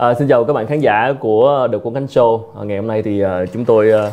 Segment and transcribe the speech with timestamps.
[0.00, 2.40] À, xin chào các bạn khán giả của The Quân Khánh Show.
[2.58, 4.10] À, ngày hôm nay thì à, chúng tôi à,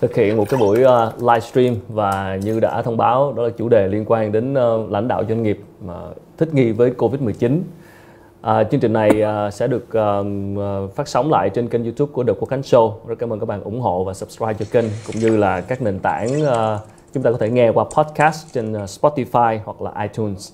[0.00, 3.68] thực hiện một cái buổi à, livestream và như đã thông báo đó là chủ
[3.68, 5.94] đề liên quan đến à, lãnh đạo doanh nghiệp mà
[6.38, 7.60] thích nghi với Covid-19.
[8.40, 10.22] À, chương trình này à, sẽ được à,
[10.94, 12.92] phát sóng lại trên kênh YouTube của The Quân Khánh Show.
[13.06, 15.82] Rất cảm ơn các bạn ủng hộ và subscribe cho kênh cũng như là các
[15.82, 16.78] nền tảng à,
[17.14, 20.52] chúng ta có thể nghe qua podcast trên Spotify hoặc là iTunes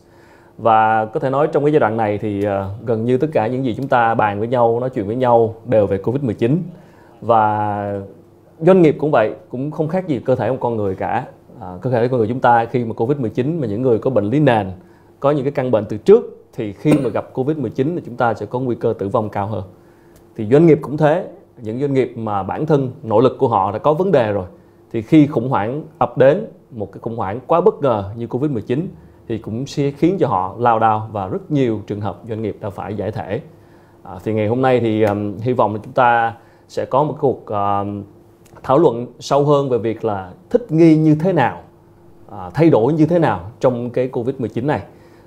[0.59, 3.47] và có thể nói trong cái giai đoạn này thì uh, gần như tất cả
[3.47, 6.63] những gì chúng ta bàn với nhau nói chuyện với nhau đều về covid 19
[7.21, 8.01] và
[8.61, 11.27] doanh nghiệp cũng vậy cũng không khác gì cơ thể một con người cả.
[11.61, 14.11] À, cơ thể con người chúng ta khi mà covid 19 mà những người có
[14.11, 14.71] bệnh lý nền
[15.21, 18.17] có những cái căn bệnh từ trước thì khi mà gặp covid 19 thì chúng
[18.17, 19.63] ta sẽ có nguy cơ tử vong cao hơn.
[20.37, 21.27] Thì doanh nghiệp cũng thế
[21.63, 24.47] những doanh nghiệp mà bản thân nỗ lực của họ đã có vấn đề rồi
[24.93, 28.51] thì khi khủng hoảng ập đến một cái khủng hoảng quá bất ngờ như covid
[28.51, 28.89] 19
[29.29, 32.57] thì cũng sẽ khiến cho họ lao đao và rất nhiều trường hợp doanh nghiệp
[32.61, 33.41] đã phải giải thể.
[34.03, 36.35] À, thì ngày hôm nay thì um, hy vọng là chúng ta
[36.69, 38.05] sẽ có một cuộc uh,
[38.63, 41.61] thảo luận sâu hơn về việc là thích nghi như thế nào
[42.33, 44.83] à, thay đổi như thế nào trong cái covid 19 này.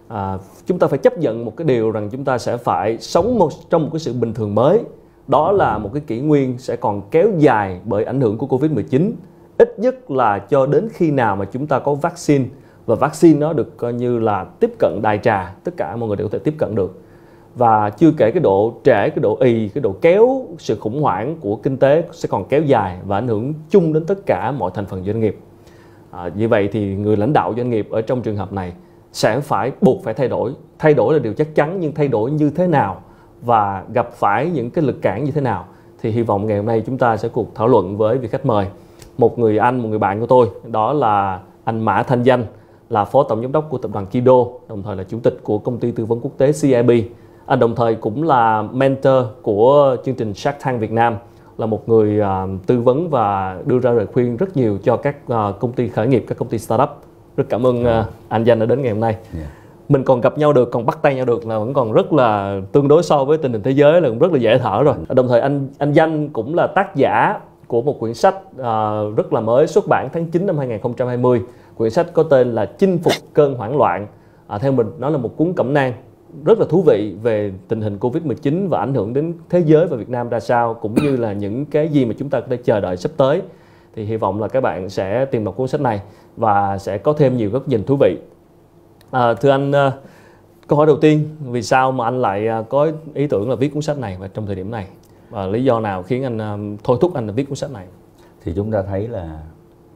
[0.08, 3.40] À, chúng ta phải chấp nhận một cái điều rằng chúng ta sẽ phải sống
[3.40, 4.84] một trong một cái sự bình thường mới.
[5.28, 8.72] Đó là một cái kỷ nguyên sẽ còn kéo dài bởi ảnh hưởng của covid
[8.72, 9.16] 19
[9.58, 12.46] ít nhất là cho đến khi nào mà chúng ta có vaccine
[12.86, 16.18] và vaccine nó được coi như là tiếp cận đại trà tất cả mọi người
[16.18, 17.02] đều có thể tiếp cận được.
[17.56, 21.36] Và chưa kể cái độ trễ cái độ ì cái độ kéo sự khủng hoảng
[21.42, 24.72] của kinh tế sẽ còn kéo dài và ảnh hưởng chung đến tất cả mọi
[24.74, 25.40] thành phần doanh nghiệp.
[26.12, 28.74] À, như vậy thì người lãnh đạo doanh nghiệp ở trong trường hợp này
[29.12, 30.54] sẽ phải buộc phải thay đổi.
[30.80, 33.02] Thay đổi là điều chắc chắn nhưng thay đổi như thế nào
[33.42, 35.66] và gặp phải những cái lực cản như thế nào
[36.02, 38.46] thì hy vọng ngày hôm nay chúng ta sẽ cuộc thảo luận với vị khách
[38.46, 38.68] mời.
[39.18, 42.46] Một người anh một người bạn của tôi đó là anh Mã Thanh Danh
[42.90, 45.58] là phó tổng giám đốc của tập đoàn Kido, đồng thời là chủ tịch của
[45.58, 46.92] công ty tư vấn quốc tế CIB.
[47.46, 51.16] Anh đồng thời cũng là mentor của chương trình Shark Tank Việt Nam,
[51.58, 52.26] là một người uh,
[52.68, 56.08] tư vấn và đưa ra lời khuyên rất nhiều cho các uh, công ty khởi
[56.08, 56.90] nghiệp, các công ty startup.
[57.38, 59.16] Rất cảm ơn uh, anh Danh đã đến ngày hôm nay.
[59.38, 59.48] Yeah.
[59.90, 62.62] Mình còn gặp nhau được, còn bắt tay nhau được là vẫn còn rất là
[62.72, 64.96] tương đối so với tình hình thế giới là cũng rất là dễ thở rồi.
[65.10, 69.34] Đồng thời anh anh Danh cũng là tác giả của một quyển sách uh, rất
[69.34, 71.42] là mới xuất bản tháng 9 năm 2020
[71.78, 74.08] quyển sách có tên là chinh phục cơn hoảng loạn
[74.48, 75.94] à, theo mình nó là một cuốn cẩm nang
[76.46, 79.98] rất là thú vị về tình hình Covid-19 và ảnh hưởng đến thế giới và
[79.98, 82.58] Việt Nam ra sao cũng như là những cái gì mà chúng ta có thể
[82.58, 83.42] chờ đợi sắp tới
[83.96, 86.02] thì hy vọng là các bạn sẽ tìm đọc cuốn sách này
[86.38, 88.18] và sẽ có thêm nhiều góc nhìn thú vị.
[89.12, 89.92] À, thưa anh, à,
[90.68, 93.74] câu hỏi đầu tiên vì sao mà anh lại à, có ý tưởng là viết
[93.74, 94.88] cuốn sách này và trong thời điểm này
[95.30, 97.86] và lý do nào khiến anh à, thôi thúc anh là viết cuốn sách này?
[98.44, 99.40] Thì chúng ta thấy là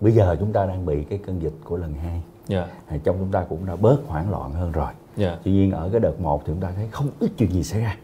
[0.01, 2.69] bây giờ chúng ta đang bị cái cơn dịch của lần hai yeah.
[3.03, 5.39] trong chúng ta cũng đã bớt hoảng loạn hơn rồi yeah.
[5.43, 7.81] tuy nhiên ở cái đợt một thì chúng ta thấy không ít chuyện gì xảy
[7.81, 7.95] ra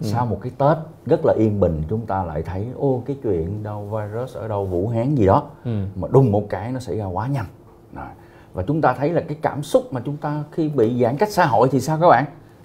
[0.00, 0.06] ừ.
[0.06, 0.76] sau một cái tết
[1.06, 4.64] rất là yên bình chúng ta lại thấy ô cái chuyện đâu virus ở đâu
[4.64, 5.84] vũ hán gì đó ừ.
[5.96, 7.46] mà đùng một cái nó xảy ra quá nhanh
[7.94, 8.06] rồi.
[8.54, 11.30] và chúng ta thấy là cái cảm xúc mà chúng ta khi bị giãn cách
[11.30, 12.24] xã hội thì sao các bạn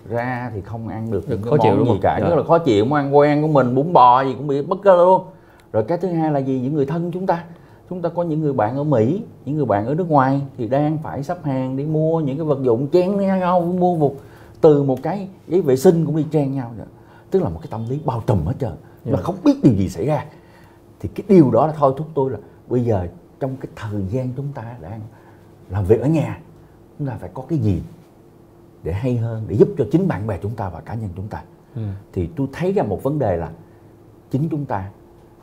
[0.09, 2.35] ra thì không ăn được, được khó chịu gì cả rất dạ.
[2.35, 4.95] là khó chịu món ăn quen của mình bún bò gì cũng bị bất cơ
[4.95, 5.23] luôn
[5.73, 7.43] rồi cái thứ hai là gì những người thân chúng ta
[7.93, 10.67] chúng ta có những người bạn ở Mỹ những người bạn ở nước ngoài thì
[10.67, 14.15] đang phải sắp hàng đi mua những cái vật dụng chen nhau mua một
[14.61, 16.85] từ một cái giấy vệ sinh cũng đi chen nhau nữa
[17.31, 19.17] tức là một cái tâm lý bao trùm hết trơn yeah.
[19.17, 20.25] là không biết điều gì xảy ra
[20.99, 22.37] thì cái điều đó là thôi thúc tôi là
[22.67, 23.07] bây giờ
[23.39, 25.01] trong cái thời gian chúng ta đang
[25.69, 26.39] làm việc ở nhà
[26.99, 27.81] chúng ta phải có cái gì
[28.83, 31.27] để hay hơn để giúp cho chính bạn bè chúng ta và cá nhân chúng
[31.27, 31.43] ta
[31.75, 31.81] ừ.
[32.13, 33.51] thì tôi thấy ra một vấn đề là
[34.31, 34.89] chính chúng ta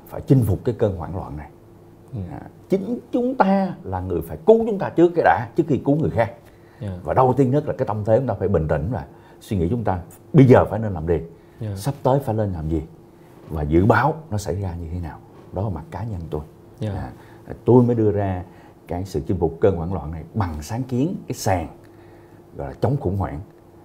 [0.06, 1.50] phải chinh phục cái cơn hoảng loạn này
[2.30, 5.80] À, chính chúng ta là người phải cứu chúng ta trước cái đã trước khi
[5.84, 6.34] cứu người khác.
[6.80, 7.04] Yeah.
[7.04, 9.04] và đầu tiên nhất là cái tâm thế chúng ta phải bình tĩnh và
[9.40, 10.00] suy nghĩ chúng ta
[10.32, 11.20] bây giờ phải nên làm gì
[11.60, 11.78] yeah.
[11.78, 12.82] sắp tới phải lên làm gì?
[13.48, 15.18] Và dự báo nó xảy ra như thế nào?
[15.52, 16.40] Đó là mặt cá nhân tôi.
[16.80, 16.96] Yeah.
[16.96, 18.44] à, tôi mới đưa ra
[18.86, 21.68] cái sự chinh phục cơn hoảng loạn này bằng sáng kiến cái sàn
[22.56, 23.40] gọi là chống khủng hoảng.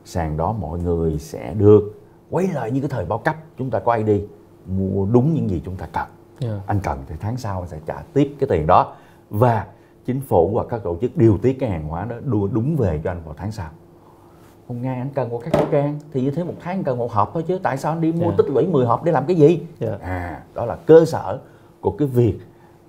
[0.06, 3.36] Sàn đó mọi người sẽ được quay lại như cái thời bao cấp.
[3.58, 4.22] Chúng ta có ID
[4.66, 6.08] mua đúng những gì chúng ta cần
[6.42, 6.56] yeah.
[6.56, 6.62] Dạ.
[6.68, 8.96] anh cần thì tháng sau anh sẽ trả tiếp cái tiền đó
[9.30, 9.66] và
[10.06, 13.02] chính phủ và các tổ chức điều tiết cái hàng hóa đó đưa đúng về
[13.04, 13.70] cho anh vào tháng sau
[14.68, 16.98] hôm nay anh cần một cái khẩu trang thì như thế một tháng anh cần
[16.98, 18.32] một hộp thôi chứ tại sao anh đi mua yeah.
[18.32, 18.38] Dạ.
[18.38, 19.62] tích lũy 10 hộp để làm cái gì yeah.
[19.80, 19.98] Dạ.
[20.02, 21.40] à đó là cơ sở
[21.82, 22.40] của cái việc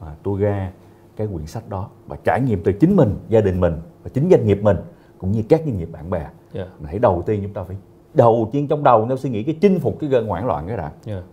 [0.00, 0.72] mà tôi ra
[1.16, 4.30] cái quyển sách đó và trải nghiệm từ chính mình gia đình mình và chính
[4.30, 4.76] doanh nghiệp mình
[5.18, 6.68] cũng như các doanh nghiệp bạn bè yeah.
[6.84, 7.76] hãy đầu tiên chúng ta phải
[8.14, 10.76] đầu tiên trong đầu nếu suy nghĩ cái chinh phục cái cơn hoảng loạn cái
[10.76, 11.24] đã yeah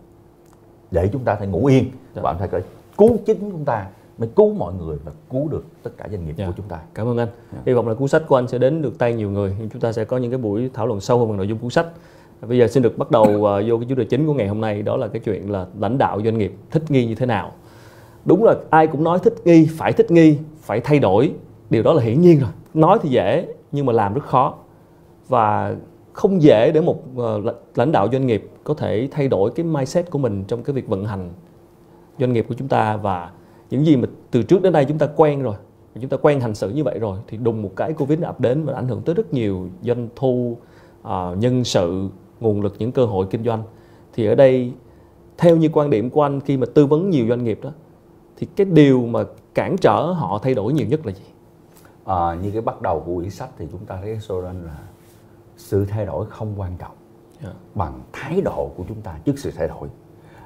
[0.94, 1.84] để chúng ta phải ngủ yên.
[2.14, 2.22] Dạ.
[2.22, 2.62] bạn phải
[2.98, 3.86] cứu chính chúng ta
[4.18, 6.46] mới cứu mọi người và cứu được tất cả doanh nghiệp dạ.
[6.46, 6.78] của chúng ta.
[6.94, 7.28] Cảm ơn anh.
[7.52, 7.58] Dạ.
[7.66, 9.56] hy vọng là cuốn sách của anh sẽ đến được tay nhiều người.
[9.72, 11.70] Chúng ta sẽ có những cái buổi thảo luận sâu hơn về nội dung cuốn
[11.70, 11.86] sách.
[12.48, 14.60] Bây giờ xin được bắt đầu uh, vô cái chủ đề chính của ngày hôm
[14.60, 17.52] nay đó là cái chuyện là lãnh đạo doanh nghiệp thích nghi như thế nào.
[18.24, 21.32] Đúng là ai cũng nói thích nghi phải thích nghi phải thay đổi.
[21.70, 22.50] Điều đó là hiển nhiên rồi.
[22.74, 24.54] Nói thì dễ nhưng mà làm rất khó.
[25.28, 25.74] Và
[26.14, 27.40] không dễ để một ờ,
[27.74, 30.88] lãnh đạo doanh nghiệp có thể thay đổi cái mindset của mình trong cái việc
[30.88, 31.30] vận hành
[32.18, 33.30] doanh nghiệp của chúng ta và
[33.70, 35.54] những gì mà từ trước đến nay chúng ta quen rồi
[36.00, 38.40] chúng ta quen hành xử như vậy rồi thì đùng một cái covid nó ập
[38.40, 40.56] đến và ảnh hưởng tới rất nhiều doanh thu
[41.02, 42.08] uh, nhân sự
[42.40, 43.62] nguồn lực những cơ hội kinh doanh.
[44.12, 44.72] Thì ở đây
[45.38, 47.70] theo như quan điểm của anh khi mà tư vấn nhiều doanh nghiệp đó
[48.36, 49.24] thì cái điều mà
[49.54, 51.24] cản trở họ thay đổi nhiều nhất là gì?
[52.04, 54.78] À, như cái bắt đầu của quyển sách thì chúng ta thấy slogan là
[55.56, 56.94] sự thay đổi không quan trọng
[57.42, 57.54] yeah.
[57.54, 57.60] Dạ.
[57.74, 59.88] bằng thái độ của chúng ta trước sự thay đổi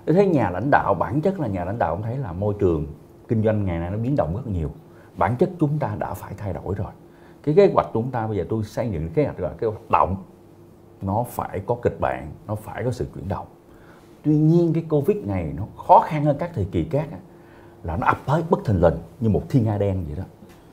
[0.06, 2.86] thế nhà lãnh đạo bản chất là nhà lãnh đạo cũng thấy là môi trường
[3.28, 4.70] kinh doanh ngày nay nó biến động rất nhiều
[5.16, 6.92] bản chất chúng ta đã phải thay đổi rồi
[7.42, 9.90] cái kế hoạch chúng ta bây giờ tôi xây dựng kế hoạch là cái hoạt
[9.90, 10.16] động
[11.02, 13.46] nó phải có kịch bản nó phải có sự chuyển động
[14.22, 17.08] tuy nhiên cái covid này nó khó khăn hơn các thời kỳ khác
[17.82, 20.24] là nó ập tới bất thình lình như một thiên nga đen vậy đó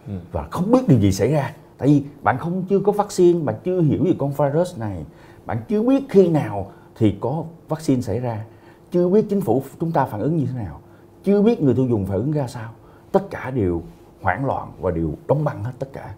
[0.08, 0.14] ừ.
[0.32, 3.56] và không biết điều gì xảy ra tại vì bạn không chưa có vaccine, bạn
[3.64, 5.06] chưa hiểu về con virus này,
[5.46, 8.46] bạn chưa biết khi nào thì có vaccine xảy ra,
[8.92, 10.80] chưa biết chính phủ chúng ta phản ứng như thế nào,
[11.24, 12.72] chưa biết người tiêu dùng phản ứng ra sao.
[13.12, 13.82] Tất cả đều
[14.22, 16.16] hoảng loạn và đều đóng băng hết tất cả.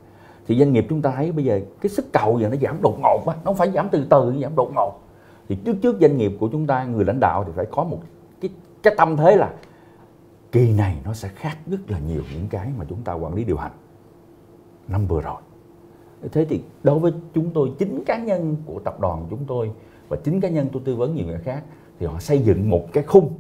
[0.48, 2.98] Thì doanh nghiệp chúng ta thấy bây giờ cái sức cầu giờ nó giảm đột
[3.02, 5.00] ngột quá nó không phải giảm từ từ giảm đột ngột.
[5.50, 8.00] Thì trước trước doanh nghiệp của chúng ta, người lãnh đạo thì phải có một
[8.42, 8.50] cái
[8.84, 9.54] cái tâm thế là
[10.52, 13.44] kỳ này nó sẽ khác rất là nhiều những cái mà chúng ta quản lý
[13.44, 13.72] điều hành
[14.88, 15.42] năm vừa rồi
[16.32, 19.72] thế thì đối với chúng tôi chính cá nhân của tập đoàn chúng tôi
[20.10, 21.64] và chính cá nhân tôi tư vấn nhiều người khác
[22.00, 23.34] thì họ xây dựng một cái khung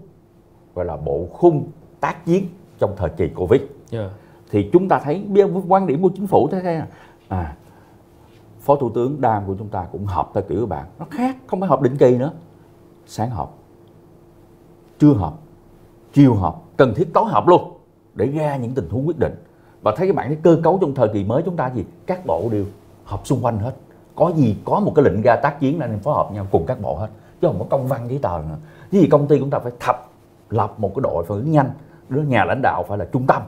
[0.75, 2.45] gọi là bộ khung tác chiến
[2.79, 3.61] trong thời kỳ covid.
[3.91, 4.11] Yeah.
[4.51, 5.25] thì chúng ta thấy
[5.67, 6.81] quan điểm của chính phủ thế này
[7.27, 7.55] à?
[8.59, 11.37] Phó thủ tướng đam của chúng ta cũng họp theo kiểu các bạn nó khác
[11.47, 12.31] không phải họp định kỳ nữa.
[13.05, 13.57] Sáng họp
[14.99, 15.41] trưa họp
[16.13, 17.77] chiều họp cần thiết tối họp luôn
[18.15, 19.33] để ra những tình huống quyết định
[19.81, 21.85] và thấy các bạn cái cơ cấu trong thời kỳ mới chúng ta gì?
[22.05, 22.65] Các bộ đều
[23.03, 23.71] họp xung quanh hết.
[24.15, 26.65] Có gì có một cái lệnh ra tác chiến là nên phối hợp nhau cùng
[26.65, 27.07] các bộ hết.
[27.41, 28.55] Chứ không có công văn giấy tờ nữa.
[28.91, 30.09] Cái gì công ty chúng ta phải thập
[30.49, 31.69] lập một cái đội phản ứng nhanh.
[32.09, 33.41] Đứa nhà lãnh đạo phải là trung tâm.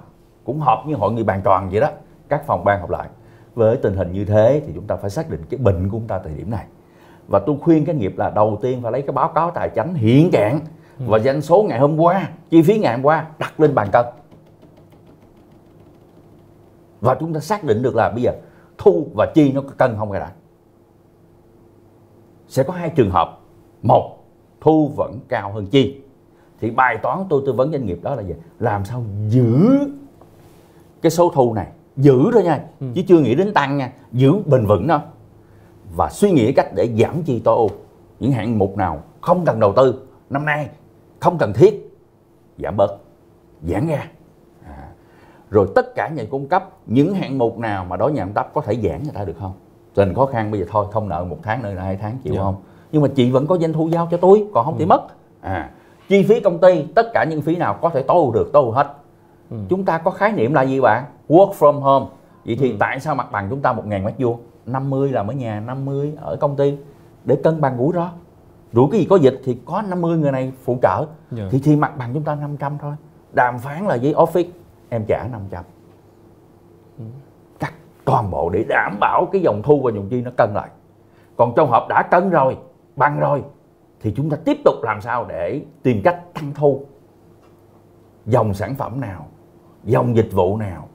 [0.44, 1.88] Cũng họp như hội nghị bàn tròn vậy đó.
[2.30, 3.08] Các phòng ban họp lại.
[3.56, 6.08] Với tình hình như thế thì chúng ta phải xác định cái bệnh của chúng
[6.08, 6.66] ta thời điểm này.
[7.28, 9.94] Và tôi khuyên cái nghiệp là đầu tiên phải lấy cái báo cáo tài chính
[9.94, 10.60] hiện trạng.
[11.00, 14.06] Và doanh số ngày hôm qua chi phí ngày hôm qua đặt lên bàn cân
[17.02, 18.32] và chúng ta xác định được là bây giờ
[18.78, 20.32] thu và chi nó có cân không hay đã.
[22.48, 23.40] Sẽ có hai trường hợp.
[23.82, 24.18] Một
[24.62, 26.02] thu vẫn cao hơn chi.
[26.62, 28.34] Thì bài toán tôi tư vấn doanh nghiệp đó là gì?
[28.60, 29.70] Làm sao giữ
[31.02, 31.68] cái số thu này?
[31.98, 32.88] Giữ thôi nha ừ.
[32.96, 33.94] chứ chưa nghĩ đến tăng nha.
[34.12, 35.02] Giữ bền vững đó
[35.96, 37.70] và suy nghĩ cách để giảm chi tối ưu.
[38.20, 40.70] Những hạng mục nào không cần đầu tư năm nay
[41.20, 41.98] không cần thiết
[42.58, 42.98] giảm bớt
[43.68, 44.08] giãn ra.
[45.50, 48.50] Rồi tất cả nhà cung cấp những hạng mục nào mà đối nhà cung cấp
[48.54, 49.54] có thể giãn người ta được không
[49.94, 52.34] tình khó khăn bây giờ thôi không nợ một tháng nữa là hai tháng chịu
[52.34, 52.42] yeah.
[52.42, 52.44] Dạ.
[52.44, 52.56] không
[52.92, 54.80] nhưng mà chị vẫn có doanh thu giao cho tôi còn không ừ.
[54.80, 55.02] thì mất
[55.42, 55.70] à
[56.08, 58.64] chi phí công ty tất cả những phí nào có thể tối ưu được tối
[58.64, 58.88] ưu hết
[59.50, 59.58] ừ.
[59.70, 62.06] chúng ta có khái niệm là gì bạn work from home
[62.46, 62.76] vậy thì ừ.
[62.80, 66.14] tại sao mặt bằng chúng ta một ngàn mét vuông 50 là ở nhà 50
[66.22, 66.78] ở công ty
[67.26, 68.10] để cân bằng rủi ro
[68.74, 71.10] rủi cái gì có dịch thì có 50 người này phụ trợ yeah.
[71.32, 71.44] Dạ.
[71.52, 72.94] thì thì mặt bằng chúng ta 500 thôi
[73.34, 74.50] đàm phán là với office
[74.90, 75.64] em trả 500
[77.60, 77.74] cắt
[78.06, 80.70] toàn bộ để đảm bảo cái dòng thu và dòng chi nó cân lại.
[81.38, 82.58] Còn trong hợp đã cân rồi
[82.96, 83.44] bằng rồi,
[84.02, 86.86] thì chúng ta tiếp tục làm sao để tìm cách tăng thu.
[88.26, 89.26] Dòng sản phẩm nào,
[89.84, 90.88] dòng dịch vụ nào,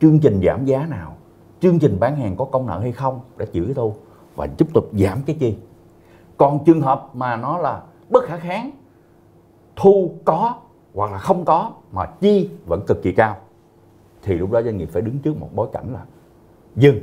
[0.00, 1.16] chương trình giảm giá nào,
[1.60, 3.94] chương trình bán hàng có công nợ hay không để chịu cái thu
[4.36, 5.58] và tiếp tục giảm cái chi.
[6.36, 8.70] Còn trường hợp mà nó là bất khả kháng,
[9.76, 10.54] thu có
[10.94, 13.36] hoặc là không có mà chi vẫn cực kỳ cao
[14.22, 16.00] thì lúc đó doanh nghiệp phải đứng trước một bối cảnh là
[16.76, 17.00] dừng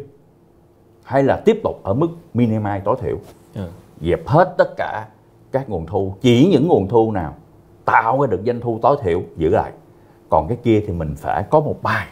[1.03, 3.17] hay là tiếp tục ở mức minimize tối thiểu.
[3.56, 3.70] Ừ.
[4.01, 5.08] dẹp hết tất cả
[5.51, 7.34] các nguồn thu chỉ những nguồn thu nào
[7.86, 9.72] tạo ra được doanh thu tối thiểu giữ lại
[10.29, 12.08] còn cái kia thì mình phải có một bài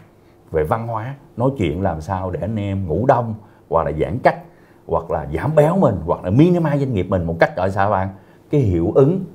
[0.52, 3.34] về văn hóa nói chuyện làm sao để anh em ngủ đông
[3.70, 4.44] hoặc là giãn cách
[4.88, 7.90] hoặc là giảm béo mình hoặc là minimize doanh nghiệp mình một cách gọi sao
[7.90, 8.10] bạn
[8.50, 9.26] cái hiệu ứng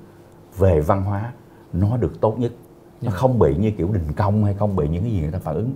[0.58, 1.32] về văn hóa
[1.72, 2.52] nó được tốt nhất
[3.02, 3.20] nó yeah.
[3.20, 5.54] không bị như kiểu đình công hay không bị những cái gì người ta phản
[5.54, 5.72] ứng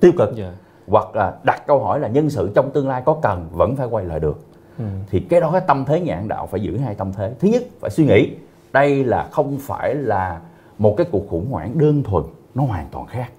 [0.00, 0.54] tiêu cực yeah.
[0.86, 3.86] hoặc là đặt câu hỏi là nhân sự trong tương lai có cần vẫn phải
[3.86, 4.40] quay lại được
[4.78, 4.84] ừ.
[5.10, 7.62] thì cái đó cái tâm thế nhà đạo phải giữ hai tâm thế thứ nhất
[7.80, 8.36] phải suy nghĩ
[8.72, 10.40] đây là không phải là
[10.78, 13.30] một cái cuộc khủng hoảng đơn thuần nó hoàn toàn khác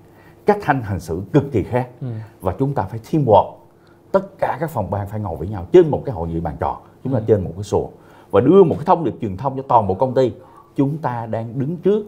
[0.46, 2.08] cách hành hành xử cực kỳ khác ừ.
[2.42, 3.52] và chúng ta phải teamwork
[4.12, 6.56] tất cả các phòng ban phải ngồi với nhau trên một cái hội nghị bàn
[6.60, 7.26] tròn chúng ta ừ.
[7.28, 7.90] trên một cái sổ
[8.32, 10.32] và đưa một cái thông điệp truyền thông cho toàn bộ công ty
[10.76, 12.06] chúng ta đang đứng trước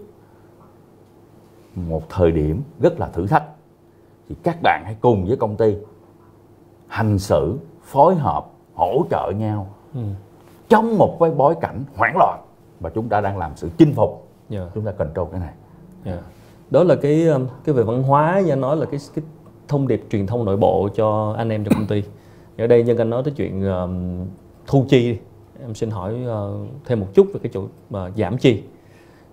[1.75, 3.43] một thời điểm rất là thử thách
[4.29, 5.75] thì các bạn hãy cùng với công ty
[6.88, 10.01] hành xử phối hợp hỗ trợ nhau ừ.
[10.70, 12.39] trong một cái bối cảnh hoảng loạn
[12.79, 14.63] và chúng ta đang làm sự chinh phục yeah.
[14.63, 14.72] Dạ.
[14.75, 15.53] chúng ta control cái này
[16.05, 16.20] yeah.
[16.20, 16.27] Dạ.
[16.70, 19.25] đó là cái um, cái về văn hóa như anh nói là cái cái
[19.67, 22.03] thông điệp truyền thông nội bộ cho anh em trong công ty
[22.58, 24.25] ở đây nhân anh nói tới chuyện um,
[24.67, 25.17] thu chi
[25.63, 28.63] em xin hỏi uh, thêm một chút về cái chỗ uh, giảm chi.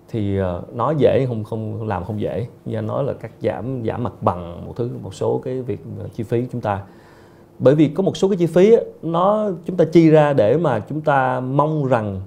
[0.09, 2.47] Thì ờ, uh, nói dễ không không làm không dễ.
[2.65, 5.79] Như anh nói là cắt giảm giảm mặt bằng một thứ một số cái việc
[6.05, 6.83] uh, chi phí chúng ta.
[7.59, 10.79] Bởi vì có một số cái chi phí nó chúng ta chi ra để mà
[10.79, 12.21] chúng ta mong rằng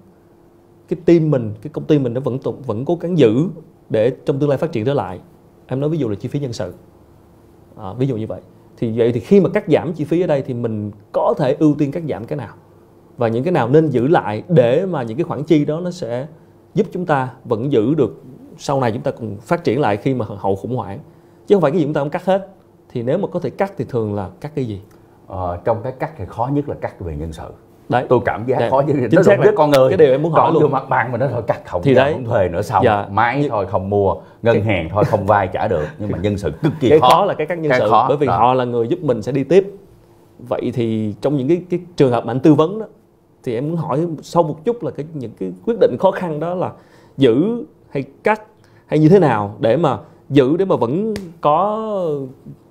[0.89, 3.49] cái team mình cái công ty mình nó vẫn vẫn cố gắng giữ
[3.91, 5.21] để trong tương lai phát triển trở lại.
[5.67, 6.73] Em nói ví dụ là chi phí nhân sự.
[7.77, 8.41] À, ví dụ như vậy.
[8.77, 11.57] Thì vậy thì khi mà cắt giảm chi phí ở đây thì mình có thể
[11.59, 12.55] ưu tiên cắt giảm cái nào?
[13.17, 15.91] Và những cái nào nên giữ lại để mà những cái khoản chi đó nó
[15.91, 16.27] sẽ
[16.75, 18.23] giúp chúng ta vẫn giữ được
[18.59, 20.99] sau này chúng ta cùng phát triển lại khi mà hậu khủng hoảng.
[21.47, 22.49] Chứ không phải cái gì chúng ta không cắt hết.
[22.89, 24.81] Thì nếu mà có thể cắt thì thường là cắt cái gì?
[25.27, 27.45] Ờ, trong cái cắt thì khó nhất là cắt về nhân sự.
[27.89, 28.07] Đấy.
[28.09, 28.71] Tôi cảm giác đấy.
[28.71, 29.41] khó như chính xác.
[29.41, 29.91] là con người.
[29.91, 30.73] cái điều em muốn hỏi luôn.
[30.73, 32.13] mặt bằng mà nó thôi cắt không thì đấy.
[32.13, 33.07] không thuê nữa xong dạ.
[33.11, 33.51] máy nhưng...
[33.51, 34.15] thôi không mua.
[34.43, 34.63] Ngân cái...
[34.63, 35.85] hàng thôi không vay trả được.
[35.99, 37.09] Nhưng mà nhân sự cực kỳ cái khó.
[37.09, 38.07] khó là cái cắt nhân cái sự khó.
[38.09, 38.37] bởi vì đó.
[38.37, 39.75] họ là người giúp mình sẽ đi tiếp.
[40.39, 42.87] Vậy thì trong những cái cái trường hợp mà anh tư vấn đó
[43.45, 46.41] thì em muốn hỏi sâu một chút là cái những cái quyết định khó khăn
[46.41, 46.73] đó là
[47.17, 48.43] giữ hay cắt
[48.87, 49.99] hay như thế nào để mà
[50.31, 51.81] giữ để mà vẫn có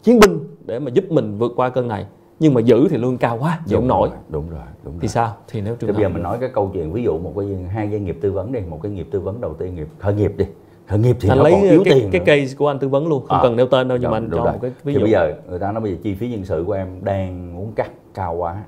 [0.03, 2.05] chiến binh để mà giúp mình vượt qua cơn này.
[2.39, 4.09] Nhưng mà giữ thì lương cao quá giữ không nổi.
[4.29, 4.99] đúng rồi đúng rồi.
[5.01, 5.35] thì sao?
[5.47, 7.89] Thì nếu trường bây giờ mình nói cái câu chuyện ví dụ một cái hai
[7.91, 10.33] doanh nghiệp tư vấn đi một cái nghiệp tư vấn đầu tiên nghiệp khởi nghiệp
[10.37, 10.45] đi.
[10.87, 12.25] Khởi nghiệp thì anh nó lấy còn yếu cái, tiền cái nữa.
[12.25, 14.29] case của anh tư vấn luôn không à, cần nêu tên đâu nhưng mà anh
[14.31, 14.99] cho một cái ví dụ.
[14.99, 17.55] thì bây giờ người ta nói bây giờ chi phí nhân sự của em đang
[17.55, 18.63] muốn cắt cao quá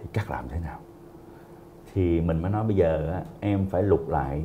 [0.00, 0.78] thì cắt làm thế nào
[1.96, 4.42] thì mình mới nói bây giờ em phải lục lại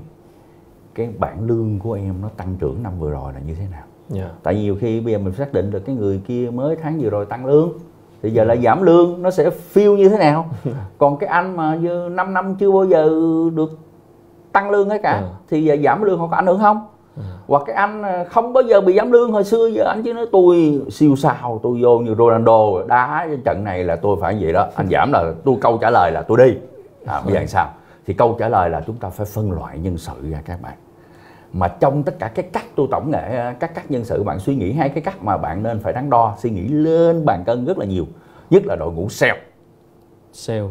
[0.95, 3.83] cái bảng lương của em nó tăng trưởng năm vừa rồi là như thế nào
[4.15, 4.29] yeah.
[4.29, 4.35] Dạ.
[4.43, 7.09] tại nhiều khi bây giờ mình xác định được cái người kia mới tháng vừa
[7.09, 7.69] rồi tăng lương
[8.23, 10.49] thì giờ lại giảm lương nó sẽ phiêu như thế nào
[10.97, 13.03] còn cái anh mà như 5 năm chưa bao giờ
[13.55, 13.79] được
[14.51, 15.27] tăng lương hết cả ừ.
[15.49, 17.23] thì giờ giảm lương họ có ảnh hưởng không ừ.
[17.47, 20.25] hoặc cái anh không bao giờ bị giảm lương hồi xưa giờ anh chứ nói
[20.31, 24.67] tôi siêu sao tôi vô như Ronaldo đá trận này là tôi phải vậy đó
[24.75, 26.57] anh giảm là tôi câu trả lời là tôi đi
[27.05, 27.73] à, bây giờ sao?
[28.05, 30.73] Thì câu trả lời là chúng ta phải phân loại nhân sự ra các bạn.
[31.53, 34.55] Mà trong tất cả cái cách tôi tổng nghệ các cách nhân sự bạn suy
[34.55, 37.65] nghĩ hai cái cách mà bạn nên phải đắn đo suy nghĩ lên bàn cân
[37.65, 38.05] rất là nhiều.
[38.49, 39.41] Nhất là đội ngũ sale.
[40.33, 40.69] Sale.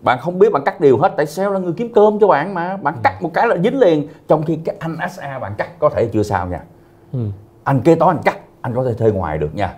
[0.00, 2.54] Bạn không biết bạn cắt điều hết tại sale là người kiếm cơm cho bạn
[2.54, 2.76] mà.
[2.76, 3.00] Bạn ừ.
[3.04, 4.08] cắt một cái là dính liền.
[4.28, 6.60] Trong khi cái anh SA bạn cắt có thể chưa sao nha.
[7.12, 7.18] Ừ.
[7.64, 9.74] anh kế toán anh cắt anh có thể thuê ngoài được nha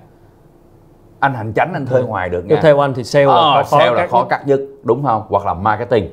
[1.21, 2.61] anh hành chánh anh thuê ngoài được nha.
[2.63, 5.23] theo anh thì sale là ờ, khó, sale là khó cắt nhất đúng không?
[5.29, 6.09] Hoặc là marketing.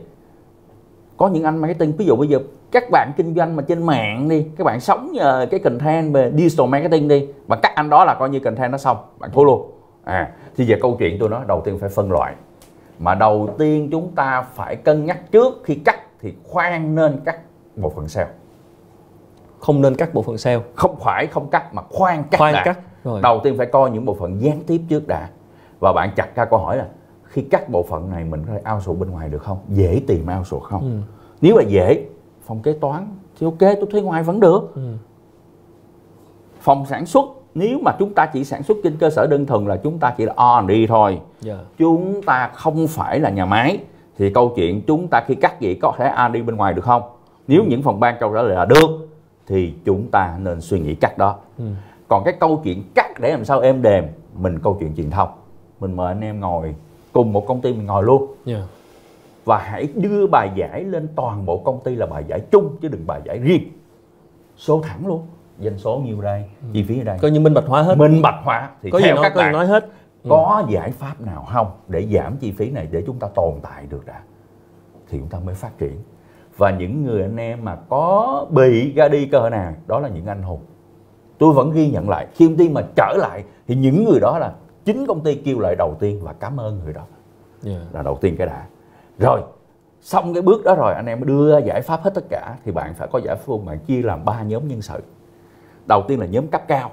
[1.17, 2.39] Có những anh marketing ví dụ bây giờ
[2.71, 6.31] các bạn kinh doanh mà trên mạng đi các bạn sống nhờ cái content về
[6.35, 9.43] digital marketing đi và cắt anh đó là coi như content nó xong bạn thua
[9.43, 9.71] luôn.
[10.03, 12.33] À thì về câu chuyện tôi nói đầu tiên phải phân loại.
[12.99, 17.37] Mà đầu tiên chúng ta phải cân nhắc trước khi cắt thì khoan nên cắt
[17.75, 18.29] bộ phận sale.
[19.59, 20.59] Không nên cắt bộ phận sale.
[20.75, 22.63] Không phải không cắt mà khoan cắt khoan đã.
[22.65, 23.21] cắt rồi.
[23.21, 25.29] đầu tiên phải coi những bộ phận gián tiếp trước đã
[25.79, 26.87] và bạn chặt ra câu hỏi là
[27.23, 30.01] khi cắt bộ phận này mình có thể ao sổ bên ngoài được không dễ
[30.07, 31.13] tìm ao sổ không ừ.
[31.41, 32.05] nếu là dễ
[32.45, 33.07] phòng kế toán
[33.39, 34.81] thì ok tôi thuê ngoài vẫn được ừ.
[36.59, 39.65] phòng sản xuất nếu mà chúng ta chỉ sản xuất trên cơ sở đơn thuần
[39.65, 41.21] là chúng ta chỉ là R&D thôi yeah.
[41.41, 41.57] Dạ.
[41.77, 43.79] chúng ta không phải là nhà máy
[44.17, 47.01] thì câu chuyện chúng ta khi cắt gì có thể R&D bên ngoài được không
[47.47, 47.67] nếu ừ.
[47.69, 49.07] những phòng ban câu trả lời là được
[49.47, 51.65] thì chúng ta nên suy nghĩ cắt đó ừ.
[52.07, 55.29] Còn cái câu chuyện cắt để làm sao êm đềm mình câu chuyện truyền thông.
[55.79, 56.75] Mình mời anh em ngồi
[57.13, 58.35] cùng một công ty mình ngồi luôn.
[58.45, 58.59] Yeah.
[58.59, 58.65] Dạ.
[59.45, 62.87] và hãy đưa bài giải lên toàn bộ công ty là bài giải chung chứ
[62.87, 63.63] đừng bài giải riêng.
[64.57, 65.27] Số thẳng luôn.
[65.59, 66.43] Doanh số nhiêu đây?
[66.61, 66.67] Ừ.
[66.73, 67.17] chi phí ở đây?
[67.21, 67.97] Coi như minh bạch hóa hết.
[67.97, 68.69] Minh bạch hóa.
[68.81, 69.83] Thì có theo gì nói, các bạn nói hết.
[70.23, 70.29] Ừ.
[70.29, 73.85] có giải pháp nào không để giảm chi phí này để chúng ta tồn tại
[73.89, 74.21] được đã?
[75.09, 75.99] Thì chúng ta mới phát triển.
[76.57, 80.09] Và những người anh em mà có bị ra đi cơ hội nào đó là
[80.09, 80.59] những anh hùng
[81.37, 84.37] tôi vẫn ghi nhận lại khi công ty mà trở lại thì những người đó
[84.39, 84.53] là
[84.85, 87.01] chính công ty kêu lại đầu tiên và cảm ơn người đó
[87.65, 87.81] yeah.
[87.93, 88.65] là đầu tiên cái đã
[89.19, 89.41] rồi
[90.01, 92.93] xong cái bước đó rồi anh em đưa giải pháp hết tất cả thì bạn
[92.93, 94.99] phải có giải pháp bạn chia làm ba nhóm nhân sự
[95.85, 96.91] đầu tiên là nhóm cấp cao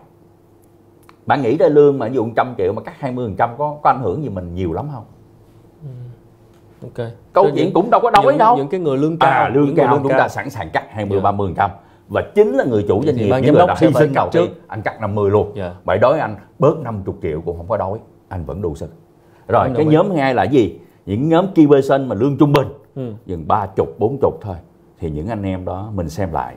[1.27, 3.91] bạn nghĩ ra lương mà dùng trăm triệu mà cắt 20 phần trăm có có
[3.91, 5.05] ảnh hưởng gì mình nhiều lắm không
[5.83, 5.89] ừ.
[6.83, 9.49] ok câu chuyện cũng đâu có đói những, đâu những cái người lương cao à,
[9.49, 10.19] lương cao lương chúng cao.
[10.19, 11.25] ta sẵn sàng cắt 20 yeah.
[11.25, 11.71] 30 phần trăm
[12.09, 14.83] và chính là người chủ doanh nghiệp những người đã hy sinh đầu tiên anh
[14.83, 15.55] cắt 50 luôn.
[15.55, 15.73] Yeah.
[15.85, 17.99] vậy đối anh bớt 50 triệu cũng không có đói.
[18.29, 18.91] Anh vẫn đủ sức.
[19.49, 20.79] Rồi cái nhóm hai là gì?
[21.07, 22.69] Những nhóm key person mà lương trung bình.
[22.95, 23.13] Ừ.
[23.27, 24.57] dừng ba chục bốn chục thôi.
[24.99, 26.55] Thì những anh em đó mình xem lại.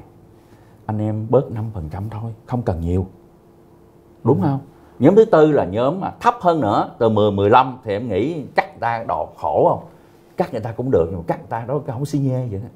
[0.85, 3.07] Anh em bớt 5% thôi không cần nhiều.
[4.23, 4.47] Đúng ừ.
[4.47, 4.59] không?
[4.99, 8.43] Nhóm thứ tư là nhóm mà thấp hơn nữa từ 10 15 thì em nghĩ
[8.55, 9.89] cắt người ta đọt khổ không?
[10.37, 12.59] Cắt người ta cũng được nhưng mà cắt người ta đó không xi nhê vậy
[12.59, 12.67] đó.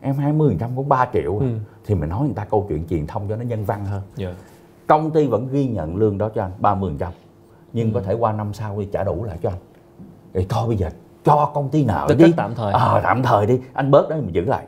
[0.00, 1.46] Em 20 trăm cũng 3 triệu ừ.
[1.86, 4.34] Thì mình nói người ta câu chuyện truyền thông cho nó nhân văn hơn yeah.
[4.36, 4.44] Dạ.
[4.86, 7.12] công ty vẫn ghi nhận lương đó cho anh 30 trăm
[7.72, 7.94] nhưng ừ.
[7.94, 9.58] có thể qua năm sau đi trả đủ lại cho anh
[10.34, 10.90] thì thôi bây giờ
[11.24, 14.34] cho công ty nợ đi tạm thời à, tạm thời đi anh bớt đó mình
[14.34, 14.66] giữ lại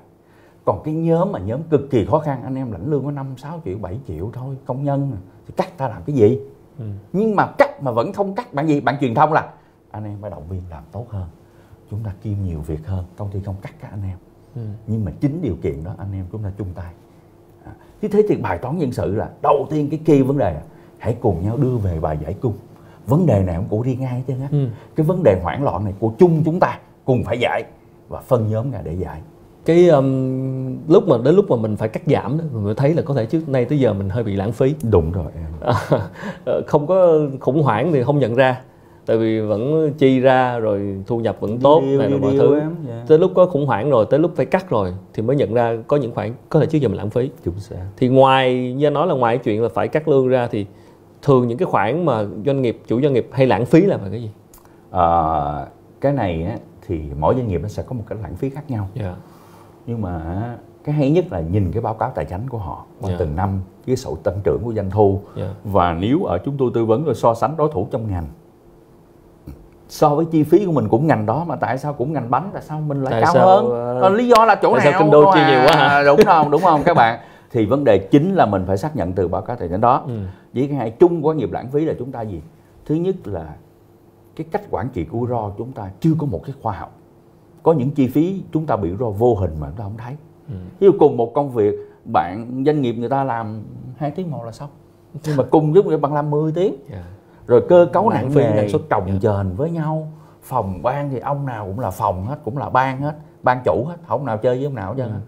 [0.64, 3.34] còn cái nhóm mà nhóm cực kỳ khó khăn anh em lãnh lương có 5
[3.36, 6.40] 6 triệu 7 triệu thôi công nhân thì cắt ta làm cái gì
[6.78, 6.84] ừ.
[7.12, 9.52] nhưng mà cắt mà vẫn không cắt bạn gì bạn truyền thông là
[9.90, 11.28] anh em phải động viên làm tốt hơn
[11.90, 14.18] chúng ta kiêm nhiều việc hơn công ty không cắt các anh em
[14.54, 14.60] ừ.
[14.86, 16.92] nhưng mà chính điều kiện đó anh em chúng ta chung tay
[17.66, 17.72] à,
[18.12, 20.60] thế thì bài toán nhân sự là đầu tiên cái kia vấn đề là
[20.98, 22.52] hãy cùng nhau đưa về bài giải cung
[23.06, 24.66] vấn đề này không của riêng ai chứ á ừ.
[24.96, 27.64] cái vấn đề hoảng loạn này của chung chúng ta cùng phải giải
[28.08, 29.20] và phân nhóm ra để giải.
[29.64, 33.02] Cái um, lúc mà đến lúc mà mình phải cắt giảm đó mình thấy là
[33.02, 34.74] có thể trước nay tới giờ mình hơi bị lãng phí.
[34.90, 35.72] Đúng rồi em.
[36.44, 38.60] Ờ, không có khủng hoảng thì không nhận ra
[39.06, 42.54] tại vì vẫn chi ra rồi thu nhập vẫn tốt điều, này là mọi thứ
[42.54, 42.72] em, yeah.
[42.88, 43.04] Dạ.
[43.08, 45.76] tới lúc có khủng hoảng rồi tới lúc phải cắt rồi thì mới nhận ra
[45.86, 47.76] có những khoản có thể trước giờ mình lãng phí Chúng sẽ.
[47.96, 50.66] thì ngoài như nói là ngoài chuyện là phải cắt lương ra thì
[51.22, 54.10] thường những cái khoản mà doanh nghiệp chủ doanh nghiệp hay lãng phí là phải
[54.10, 54.30] cái gì
[54.90, 55.66] à,
[56.00, 58.70] cái này á, thì mỗi doanh nghiệp nó sẽ có một cái lãng phí khác
[58.70, 59.06] nhau yeah.
[59.06, 59.16] Dạ.
[59.86, 60.42] nhưng mà
[60.84, 63.20] cái hay nhất là nhìn cái báo cáo tài chính của họ qua yeah.
[63.20, 63.24] Dạ.
[63.24, 65.50] từng năm cái sự tăng trưởng của doanh thu yeah.
[65.64, 68.26] và nếu ở chúng tôi tư vấn rồi so sánh đối thủ trong ngành
[69.88, 72.50] so với chi phí của mình cũng ngành đó mà tại sao cũng ngành bánh
[72.52, 74.12] tại sao mình lại tại cao sao, hơn?
[74.12, 76.02] uh, lý do là chỗ nào sao kinh đô chi à, nhiều quá hả?
[76.02, 77.20] đúng không đúng không các bạn?
[77.50, 80.02] Thì vấn đề chính là mình phải xác nhận từ báo cáo tài chính đó.
[80.06, 80.18] Ừ.
[80.54, 82.42] với cái hai chung của nghiệp lãng phí là chúng ta gì?
[82.86, 83.54] Thứ nhất là
[84.36, 86.94] cái cách quản trị của ro chúng ta chưa có một cái khoa học.
[87.62, 90.16] Có những chi phí chúng ta bị ro vô hình mà chúng ta không thấy.
[90.48, 90.54] Ừ.
[90.78, 93.62] ví dụ cùng một công việc bạn doanh nghiệp người ta làm
[93.96, 94.70] hai tiếng một là xong.
[95.24, 96.76] Nhưng mà cùng giúp người bạn làm 10 tiếng.
[96.90, 99.22] Yeah dạ rồi cơ cấu nặng phí năng suất trồng yeah.
[99.22, 100.08] chền với nhau
[100.42, 103.84] phòng ban thì ông nào cũng là phòng hết cũng là ban hết ban chủ
[103.84, 105.18] hết không nào chơi với ông nào hết trơn ừ.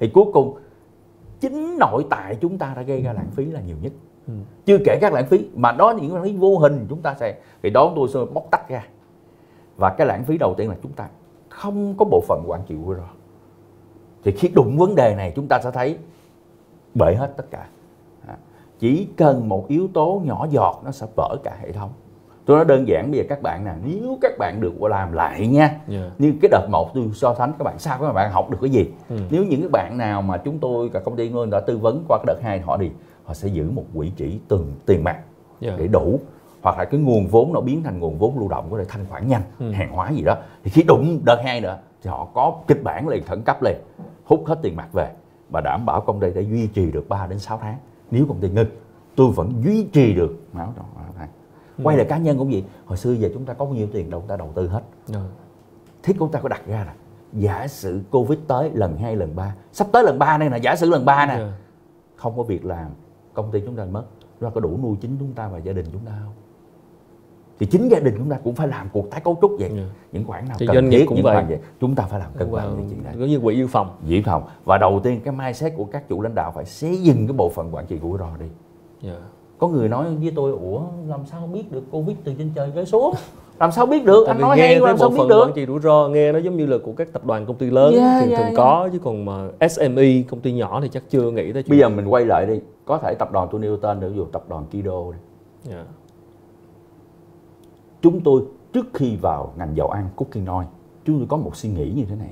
[0.00, 0.58] thì cuối cùng
[1.40, 3.92] chính nội tại chúng ta đã gây ra lãng phí là nhiều nhất
[4.26, 4.32] ừ.
[4.66, 7.38] chưa kể các lãng phí mà đó những lãng phí vô hình chúng ta sẽ
[7.62, 8.86] thì đó tôi sẽ bóc tách ra
[9.76, 11.08] và cái lãng phí đầu tiên là chúng ta
[11.48, 13.08] không có bộ phận quản trị rủi ro
[14.24, 15.98] thì khi đụng vấn đề này chúng ta sẽ thấy
[16.94, 17.66] bể hết tất cả
[18.78, 21.90] chỉ cần một yếu tố nhỏ giọt nó sẽ vỡ cả hệ thống
[22.44, 25.46] tôi nói đơn giản bây giờ các bạn nè nếu các bạn được làm lại
[25.46, 25.80] nha yeah.
[25.88, 26.10] Dạ.
[26.18, 28.70] như cái đợt một tôi so sánh các bạn sao các bạn học được cái
[28.70, 29.16] gì ừ.
[29.30, 32.04] nếu những cái bạn nào mà chúng tôi cả công ty ngôi đã tư vấn
[32.08, 32.90] qua cái đợt hai họ đi
[33.24, 35.24] họ sẽ giữ một quỹ chỉ từng tiền mặt yeah.
[35.60, 35.72] Dạ.
[35.78, 36.20] để đủ
[36.62, 39.06] hoặc là cái nguồn vốn nó biến thành nguồn vốn lưu động có thể thanh
[39.08, 39.70] khoản nhanh ừ.
[39.70, 40.34] hàng hóa gì đó
[40.64, 43.76] thì khi đụng đợt hai nữa thì họ có kịch bản liền khẩn cấp liền
[44.24, 45.10] hút hết tiền mặt về
[45.50, 47.76] và đảm bảo công ty đã duy trì được 3 đến 6 tháng
[48.10, 48.68] nếu công ty ngưng
[49.16, 50.84] tôi vẫn duy trì được máu đó.
[51.82, 52.64] Quay lại cá nhân cũng vậy.
[52.86, 54.82] Hồi xưa giờ chúng ta có bao nhiêu tiền đâu ta đầu tư hết.
[55.12, 55.20] Ừ.
[56.02, 56.94] thế chúng ta có đặt ra là
[57.32, 60.76] giả sử covid tới lần hai lần ba sắp tới lần ba này là giả
[60.76, 61.50] sử lần ba nè ừ.
[62.16, 62.90] không có việc làm
[63.34, 64.04] công ty chúng ta mất
[64.40, 66.34] ra có đủ nuôi chính chúng ta và gia đình chúng ta không
[67.58, 69.70] thì chính gia đình chúng ta cũng phải làm cuộc tái cấu trúc vậy.
[69.76, 69.88] Yeah.
[70.12, 71.44] những khoản nào thì cần thiết cũng vậy.
[71.48, 73.14] vậy chúng ta phải làm cân bằng những chuyện này.
[73.18, 73.90] giống như quỹ dự phòng.
[74.06, 74.42] Dự phòng.
[74.64, 77.48] Và đầu tiên cái mindset của các chủ lãnh đạo phải xây dựng cái bộ
[77.48, 78.46] phận quản trị rủi ro đi.
[79.08, 79.22] Yeah.
[79.58, 82.86] có người nói với tôi ủa làm sao biết được covid từ trên trời rơi
[82.86, 83.14] xuống?
[83.60, 84.24] Làm sao biết được?
[84.26, 85.42] Tại anh nói hay làm sao biết được?
[85.42, 87.70] quản trị rủi ro nghe nó giống như là của các tập đoàn công ty
[87.70, 88.56] lớn yeah, thì yeah, thường yeah.
[88.56, 91.88] có chứ còn mà SME công ty nhỏ thì chắc chưa nghĩ tới bây giờ
[91.88, 92.60] mình quay lại đi.
[92.84, 95.18] Có thể tập đoàn tôi nêu tên được dù tập đoàn Kido đi.
[95.72, 95.86] Yeah
[98.06, 98.42] chúng tôi
[98.72, 100.66] trước khi vào ngành dầu ăn cooking oil
[101.04, 102.30] chúng tôi có một suy nghĩ như thế này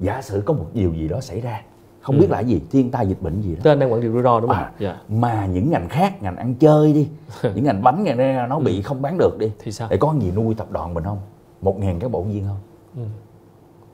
[0.00, 1.62] giả sử có một điều gì đó xảy ra
[2.00, 2.20] không ừ.
[2.20, 4.40] biết là gì thiên tai dịch bệnh gì đó tên đang quản trị rủi ro
[4.40, 4.96] đúng không à, yeah.
[5.08, 5.16] Dạ.
[5.16, 7.08] mà những ngành khác ngành ăn chơi đi
[7.54, 8.82] những ngành bánh ngành này nó bị ừ.
[8.82, 11.18] không bán được đi thì sao để có gì nuôi tập đoàn mình không
[11.60, 12.58] một ngàn cái bộ viên không
[12.96, 13.02] ừ.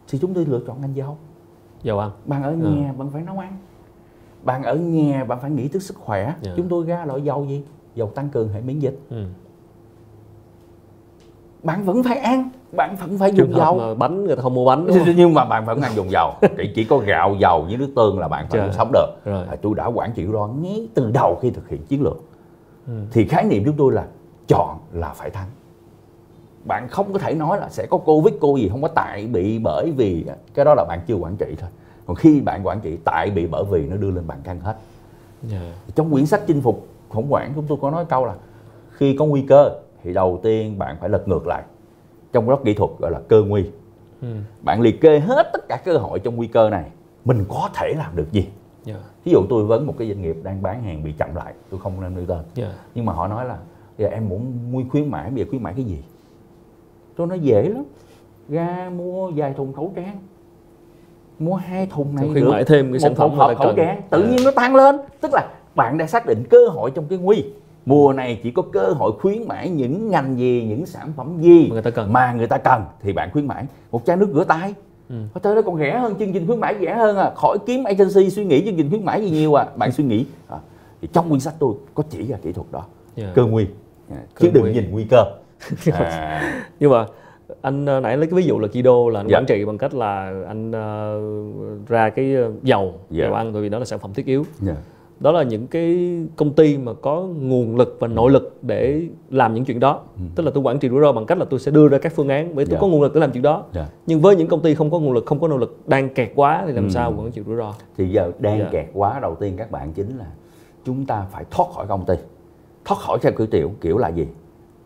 [0.09, 1.17] thì chúng tôi lựa chọn ngành dầu
[1.83, 2.57] dầu ăn bạn ở ừ.
[2.57, 2.99] nhà ừ.
[2.99, 3.57] bạn phải nấu ăn
[4.43, 6.43] bạn ở nhà bạn phải nghĩ tới sức khỏe yeah.
[6.43, 6.53] Dạ.
[6.57, 9.27] chúng tôi ra loại dầu gì dầu tăng cường hệ miễn dịch ừ
[11.67, 14.87] bạn vẫn phải ăn bạn vẫn phải dùng dầu bánh người ta không mua bánh
[15.17, 18.19] nhưng mà bạn vẫn ăn dùng dầu chỉ, chỉ có gạo dầu với nước tương
[18.19, 18.73] là bạn phải Trời.
[18.73, 19.45] sống được rồi.
[19.51, 22.17] À, tôi đã quản trị đó ngay từ đầu khi thực hiện chiến lược
[22.87, 22.93] ừ.
[23.11, 24.05] thì khái niệm chúng tôi là
[24.49, 25.49] chọn là phải thắng
[26.65, 29.59] bạn không có thể nói là sẽ có covid cô gì không có tại bị
[29.59, 31.71] bởi vì cái đó là bạn chưa quản trị thôi
[32.07, 34.77] còn khi bạn quản trị tại bị bởi vì nó đưa lên bàn cân hết
[35.51, 35.63] yeah.
[35.63, 35.93] Dạ.
[35.95, 38.35] trong quyển sách chinh phục khủng hoảng chúng tôi có nói câu là
[38.91, 39.71] khi có nguy cơ
[40.07, 41.63] thì đầu tiên bạn phải lật ngược lại
[42.33, 43.65] trong đó kỹ thuật gọi là cơ nguy
[44.23, 44.29] ừ.
[44.63, 46.91] bạn liệt kê hết tất cả cơ hội trong nguy cơ này
[47.25, 48.51] mình có thể làm được gì yeah.
[48.85, 49.11] Dạ.
[49.25, 51.81] ví dụ tôi vấn một cái doanh nghiệp đang bán hàng bị chậm lại tôi
[51.81, 52.47] không nên nêu tên yeah.
[52.55, 52.85] Dạ.
[52.95, 53.59] nhưng mà họ nói là
[53.99, 56.05] giờ em muốn mua khuyến mãi bây giờ khuyến mãi cái gì
[57.17, 57.85] tôi nói dễ lắm
[58.49, 60.19] ra mua vài thùng khẩu trang
[61.39, 64.23] mua hai thùng này khuyến mãi thêm cái sản phẩm hộp khẩu trang tự.
[64.23, 64.31] Dạ.
[64.31, 67.45] nhiên nó tăng lên tức là bạn đã xác định cơ hội trong cái nguy
[67.87, 71.67] mùa này chỉ có cơ hội khuyến mãi những ngành gì những sản phẩm gì
[71.69, 72.13] mà người ta cần.
[72.13, 73.65] mà người ta cần thì bạn khuyến mãi.
[73.91, 74.75] Một chai nước rửa tay.
[75.09, 75.17] Ừ.
[75.43, 77.31] Thôi nó còn rẻ hơn chương trình khuyến mãi rẻ hơn à.
[77.37, 79.67] Khỏi kiếm agency suy nghĩ chương trình khuyến mãi gì nhiều à.
[79.77, 80.27] Bạn suy nghĩ.
[80.49, 80.59] À,
[81.03, 82.85] thì trong nguyên sách tôi có chỉ ra kỹ thuật đó.
[83.17, 83.35] Yeah.
[83.35, 83.67] cơ nguy.
[84.11, 85.25] À, chứ đừng nhìn nguy cơ.
[85.93, 86.65] À.
[86.81, 87.07] nhưng mà
[87.61, 89.39] anh ờ, nãy lấy cái ví dụ là Kido là anh dạ.
[89.39, 93.25] quản trị bằng cách là anh uh, ra cái ờ, dầu dạ.
[93.25, 94.45] dầu ăn bởi vì đó là sản phẩm thiết yếu.
[94.61, 94.75] Dạ
[95.21, 99.55] đó là những cái công ty mà có nguồn lực và nội lực để làm
[99.55, 100.23] những chuyện đó ừ.
[100.35, 102.13] tức là tôi quản trị rủi ro bằng cách là tôi sẽ đưa ra các
[102.17, 102.71] phương án bởi tôi yeah.
[102.71, 102.79] Dạ.
[102.81, 103.73] có nguồn lực để làm chuyện đó yeah.
[103.73, 103.87] Dạ.
[104.07, 106.33] nhưng với những công ty không có nguồn lực không có nội lực đang kẹt
[106.35, 106.91] quá thì làm ừ.
[106.91, 108.73] sao quản trị rủi ro thì giờ đang yeah.
[108.73, 108.83] Dạ.
[108.83, 110.27] kẹt quá đầu tiên các bạn chính là
[110.85, 112.15] chúng ta phải thoát khỏi công ty
[112.85, 114.27] thoát khỏi theo kiểu tiểu kiểu là gì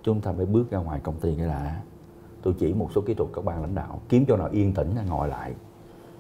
[0.02, 1.80] chúng ta phải bước ra ngoài công ty cái là
[2.42, 4.88] tôi chỉ một số kỹ thuật các bạn lãnh đạo kiếm cho nào yên tĩnh
[5.08, 5.52] ngồi lại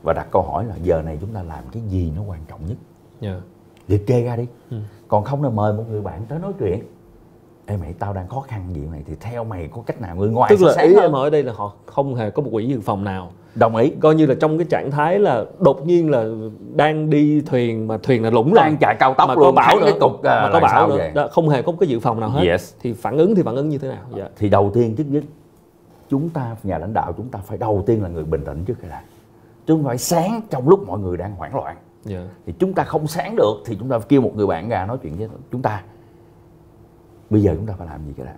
[0.02, 2.60] và đặt câu hỏi là giờ này chúng ta làm cái gì nó quan trọng
[2.66, 2.76] nhất
[3.20, 3.42] yeah
[3.90, 4.46] liệt kê ra đi.
[4.70, 4.76] Ừ.
[5.08, 6.82] còn không là mời một người bạn tới nói chuyện.
[7.66, 10.16] Ê mày tao đang khó khăn gì này thì theo mày có cách nào?
[10.16, 11.02] Người ngoài tức là ý hơn.
[11.02, 13.30] em ở đây là họ không hề có một quỹ dự phòng nào.
[13.54, 13.92] Đồng ý.
[14.00, 16.24] Coi như là trong cái trạng thái là đột nhiên là
[16.74, 19.76] đang đi thuyền mà thuyền là lũng đang chạy cao tốc mà luôn có bão
[19.76, 21.10] nữa cái cục mà có bão nữa.
[21.14, 22.44] đó, không hề có một cái dự phòng nào hết.
[22.46, 22.74] Yes.
[22.80, 24.04] thì phản ứng thì phản ứng như thế nào?
[24.16, 24.28] Dạ.
[24.38, 25.24] thì đầu tiên trước nhất
[26.10, 28.74] chúng ta nhà lãnh đạo chúng ta phải đầu tiên là người bình tĩnh trước
[28.80, 29.02] cái đã
[29.66, 31.76] chúng phải sáng trong lúc mọi người đang hoảng loạn
[32.08, 32.24] yeah.
[32.24, 32.34] Dạ.
[32.46, 34.98] thì chúng ta không sáng được thì chúng ta kêu một người bạn ra nói
[35.02, 35.84] chuyện với chúng ta.
[37.30, 38.32] Bây giờ chúng ta phải làm gì cái đó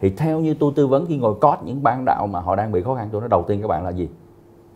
[0.00, 2.72] thì theo như tôi tư vấn khi ngồi cót những ban đạo mà họ đang
[2.72, 4.08] bị khó khăn tôi nói đầu tiên các bạn là gì?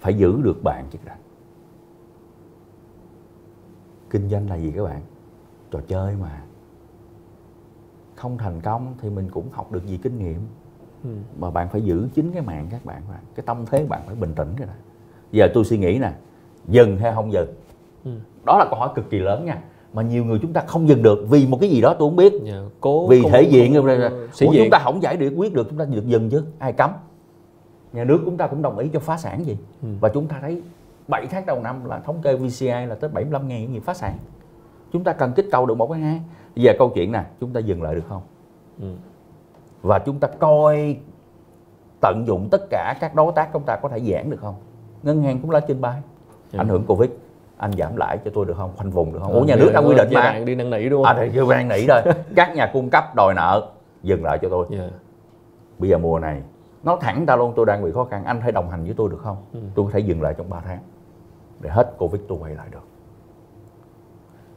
[0.00, 1.16] Phải giữ được bạn chứ đã
[4.10, 5.00] kinh doanh là gì các bạn?
[5.70, 6.42] Trò chơi mà.
[8.14, 10.40] Không thành công thì mình cũng học được gì kinh nghiệm.
[11.04, 11.10] Ừ.
[11.38, 13.02] mà bạn phải giữ chính cái mạng các bạn
[13.34, 14.76] cái tâm thế bạn phải bình tĩnh cái này
[15.32, 16.12] giờ tôi suy nghĩ nè
[16.68, 17.54] dừng hay không dừng
[18.04, 18.10] Ừ.
[18.44, 19.58] đó là câu hỏi cực kỳ lớn nha.
[19.92, 22.16] Mà nhiều người chúng ta không dừng được vì một cái gì đó tôi không
[22.16, 22.32] biết.
[22.32, 25.78] Yeah, dạ, cố vì thể diện không, không, chúng ta không giải quyết được chúng
[25.78, 26.44] ta được dừng chứ?
[26.58, 26.90] Ai cấm?
[27.92, 29.56] Nhà nước chúng ta cũng đồng ý cho phá sản gì?
[29.82, 29.88] Ừ.
[30.00, 30.62] và chúng ta thấy
[31.08, 34.18] 7 tháng đầu năm là thống kê VCI là tới 75 ngàn gì phá sản.
[34.92, 36.20] Chúng ta cần kích cầu được một cái hai.
[36.54, 38.22] Giờ câu chuyện nè chúng ta dừng lại được không?
[38.80, 38.94] Ừ.
[39.82, 40.96] và chúng ta coi
[42.00, 44.54] tận dụng tất cả các đối tác chúng ta có thể giãn được không?
[45.02, 46.04] Ngân hàng cũng là trên bay yeah.
[46.52, 46.60] Dạ.
[46.60, 47.10] ảnh hưởng covid
[47.56, 48.70] anh giảm lãi cho tôi được không?
[48.76, 49.32] Khoanh vùng được không?
[49.32, 50.40] Ừ, ủa nhà nước đang quy định mà.
[50.46, 51.16] đi năn nỉ đúng không?
[51.16, 52.00] À thì năn nỉ thôi.
[52.36, 53.68] Các nhà cung cấp đòi nợ
[54.02, 54.66] dừng lại cho tôi.
[54.70, 54.90] Yeah.
[55.78, 56.42] bây giờ mùa này
[56.82, 58.24] nó thẳng ta luôn tôi đang bị khó khăn.
[58.24, 59.36] Anh hãy đồng hành với tôi được không?
[59.52, 59.60] Ừ.
[59.74, 60.78] tôi có thể dừng lại trong 3 tháng
[61.60, 62.82] để hết covid tôi quay lại được.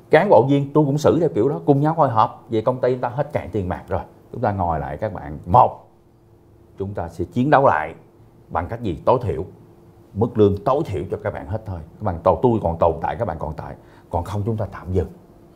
[0.09, 2.45] Cán bộ viên tôi cũng xử theo kiểu đó cùng nhau hội họp.
[2.49, 4.01] Về công ty chúng ta hết cạn tiền bạc rồi.
[4.31, 5.37] Chúng ta ngồi lại các bạn.
[5.45, 5.87] Một
[6.77, 7.95] chúng ta sẽ chiến đấu lại
[8.49, 9.01] bằng cách gì?
[9.05, 9.45] Tối thiểu
[10.13, 12.93] mức lương tối thiểu cho các bạn hết thôi các bạn tàu tôi còn tồn
[13.01, 13.75] tại các bạn còn tại
[14.09, 15.07] còn không chúng ta tạm dừng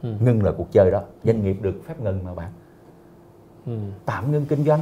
[0.03, 0.13] ừ.
[0.19, 2.51] ngưng là cuộc chơi đó doanh nghiệp được phép ngừng mà bạn
[3.65, 3.77] ừ.
[4.05, 4.79] tạm ngưng kinh doanh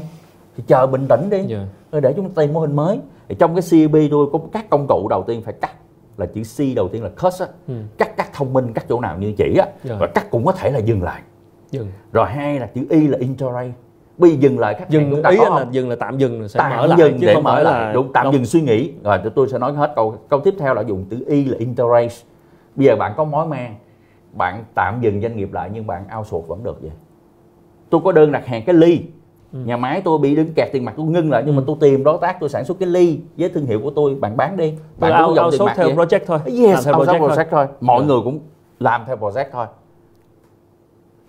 [0.58, 1.68] thì chờ bình tĩnh đi yeah.
[1.92, 2.00] Dạ.
[2.00, 4.88] để chúng ta tìm mô hình mới thì trong cái CB tôi có các công
[4.88, 5.72] cụ đầu tiên phải cắt
[6.18, 7.74] là chữ C đầu tiên là cut á ừ.
[7.98, 9.76] cắt cắt thông minh cắt chỗ nào như chỉ á yeah.
[9.84, 9.98] Dạ.
[10.00, 11.22] và cắt cũng có thể là dừng lại
[11.72, 11.88] dừng.
[12.12, 13.72] rồi hai là chữ Y là integrate
[14.20, 16.98] bây dừng lại khách dừng ý là dừng là tạm dừng sẽ tạm mở lại
[16.98, 18.34] dừng chứ để không mở lại là đúng tạm đâu.
[18.34, 21.26] dừng suy nghĩ rồi tôi sẽ nói hết câu câu tiếp theo là dùng từ
[21.28, 22.16] y là interrace
[22.76, 23.76] bây giờ bạn có mối mang
[24.34, 26.92] bạn tạm dừng doanh nghiệp lại nhưng bạn ao sụt vẫn được vậy
[27.90, 29.02] tôi có đơn đặt hàng cái ly
[29.54, 29.60] ừ.
[29.66, 31.60] nhà máy tôi bị đứng kẹt tiền mặt tôi ngưng lại nhưng ừ.
[31.60, 34.16] mà tôi tìm đối tác tôi sản xuất cái ly với thương hiệu của tôi
[34.16, 36.06] bạn bán đi bạn dùng tiền mặt theo vậy.
[36.06, 37.46] project thôi yes theo project, project thôi.
[37.52, 38.08] thôi mọi yeah.
[38.08, 38.40] người cũng
[38.80, 39.66] làm theo project thôi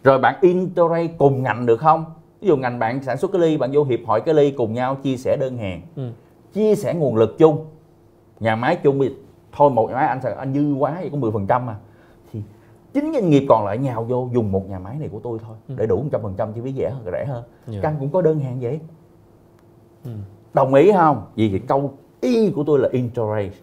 [0.04, 2.04] rồi bạn integrate cùng ngành được không
[2.40, 4.74] ví dụ ngành bạn sản xuất cái ly bạn vô hiệp hội cái ly cùng
[4.74, 6.10] nhau chia sẻ đơn hàng ừ.
[6.52, 7.66] chia sẻ nguồn lực chung
[8.40, 9.14] nhà máy chung thì
[9.52, 11.76] thôi một nhà máy anh anh dư quá vậy có 10 phần trăm mà
[12.32, 12.42] thì
[12.92, 15.56] chính doanh nghiệp còn lại nhào vô dùng một nhà máy này của tôi thôi
[15.68, 15.74] ừ.
[15.78, 17.82] để đủ trăm phần trăm chi phí rẻ hơn rẻ hơn yeah.
[17.82, 17.94] Dạ.
[18.00, 18.80] cũng có đơn hàng vậy
[20.04, 20.10] ừ.
[20.54, 23.56] đồng ý không vì thì câu y của tôi là integrate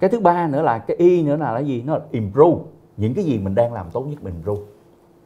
[0.00, 2.62] cái thứ ba nữa là cái y nữa là cái gì nó là improve
[2.96, 4.62] những cái gì mình đang làm tốt nhất mình improve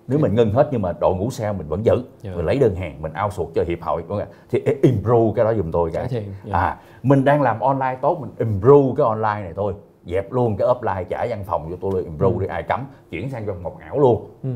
[0.08, 2.04] nếu mình ngưng hết nhưng mà đội ngũ sale mình vẫn giữ yeah.
[2.22, 2.32] Dạ.
[2.36, 4.02] mình lấy đơn hàng mình ao suột cho hiệp hội
[4.50, 6.24] thì improve cái đó giùm tôi cái yeah.
[6.44, 6.58] Dạ.
[6.58, 9.74] à mình đang làm online tốt mình improve cái online này thôi
[10.06, 12.40] dẹp luôn cái offline trả văn phòng cho tôi luôn improve ừ.
[12.40, 14.50] đi ai cấm chuyển sang văn phòng ảo luôn ừ.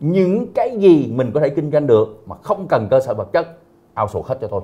[0.00, 3.32] những cái gì mình có thể kinh doanh được mà không cần cơ sở vật
[3.32, 3.46] chất
[3.94, 4.62] ao suột hết cho tôi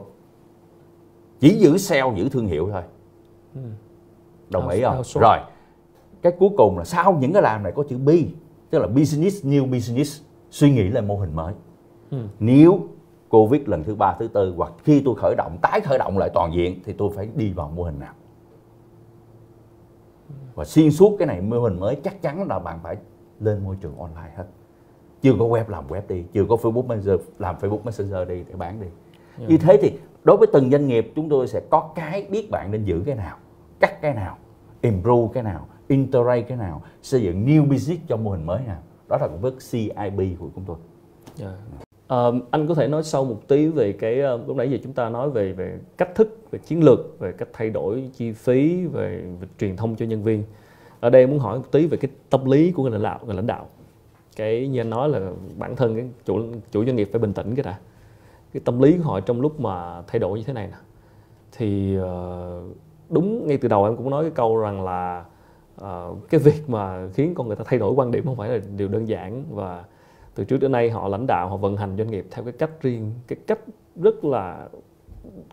[1.41, 2.83] chỉ giữ sale giữ thương hiệu thôi
[3.55, 3.61] ừ.
[4.51, 5.39] đồng ý không rồi
[6.23, 8.11] cái cuối cùng là sau những cái làm này có chữ B
[8.71, 11.55] tức là business new business suy nghĩ lại mô hình mới
[12.11, 12.19] ừ.
[12.41, 12.81] nếu
[13.29, 16.31] covid lần thứ ba thứ tư hoặc khi tôi khởi động tái khởi động lại
[16.35, 18.15] toàn diện thì tôi phải đi vào mô hình nào
[20.55, 22.97] và xuyên suốt cái này mô hình mới chắc chắn là bạn phải
[23.41, 24.45] lên môi trường online hết
[25.23, 28.55] chưa có web làm web đi chưa có facebook messenger làm facebook messenger đi để
[28.55, 28.87] bán đi
[29.39, 29.51] yeah.
[29.51, 32.71] Như thế thì đối với từng doanh nghiệp chúng tôi sẽ có cái biết bạn
[32.71, 33.37] nên giữ cái nào
[33.81, 34.39] cắt cái nào
[34.81, 36.83] improve cái nào Interact cái nào?
[37.03, 38.83] Xây dựng new business cho mô hình mới nào?
[39.09, 40.77] Đó là công việc CIB của chúng tôi.
[41.41, 41.55] Yeah.
[42.09, 44.93] À, anh có thể nói sâu một tí về cái ờ, lúc nãy giờ chúng
[44.93, 48.87] ta nói về về cách thức về chiến lược về cách thay đổi chi phí
[48.87, 50.45] về, về truyền thông cho nhân viên.
[51.01, 53.35] Ở đây muốn hỏi một tí về cái tâm lý của người lãnh đạo người
[53.35, 53.67] lãnh đạo.
[54.37, 57.55] Cái như anh nói là bản thân cái chủ chủ doanh nghiệp phải bình tĩnh
[57.55, 57.79] cái đã.
[58.53, 60.77] Cái tâm lý của họ trong lúc mà thay đổi như thế này nè.
[61.53, 62.63] Thì ờ,
[63.09, 65.25] đúng ngay từ đầu em cũng nói cái câu rằng là
[65.81, 68.59] uh, cái việc mà khiến con người ta thay đổi quan điểm không phải là
[68.77, 69.85] điều đơn giản và
[70.35, 72.71] từ trước đến nay họ lãnh đạo họ vận hành doanh nghiệp theo cái cách
[72.81, 73.61] riêng cái cách
[73.97, 74.69] rất là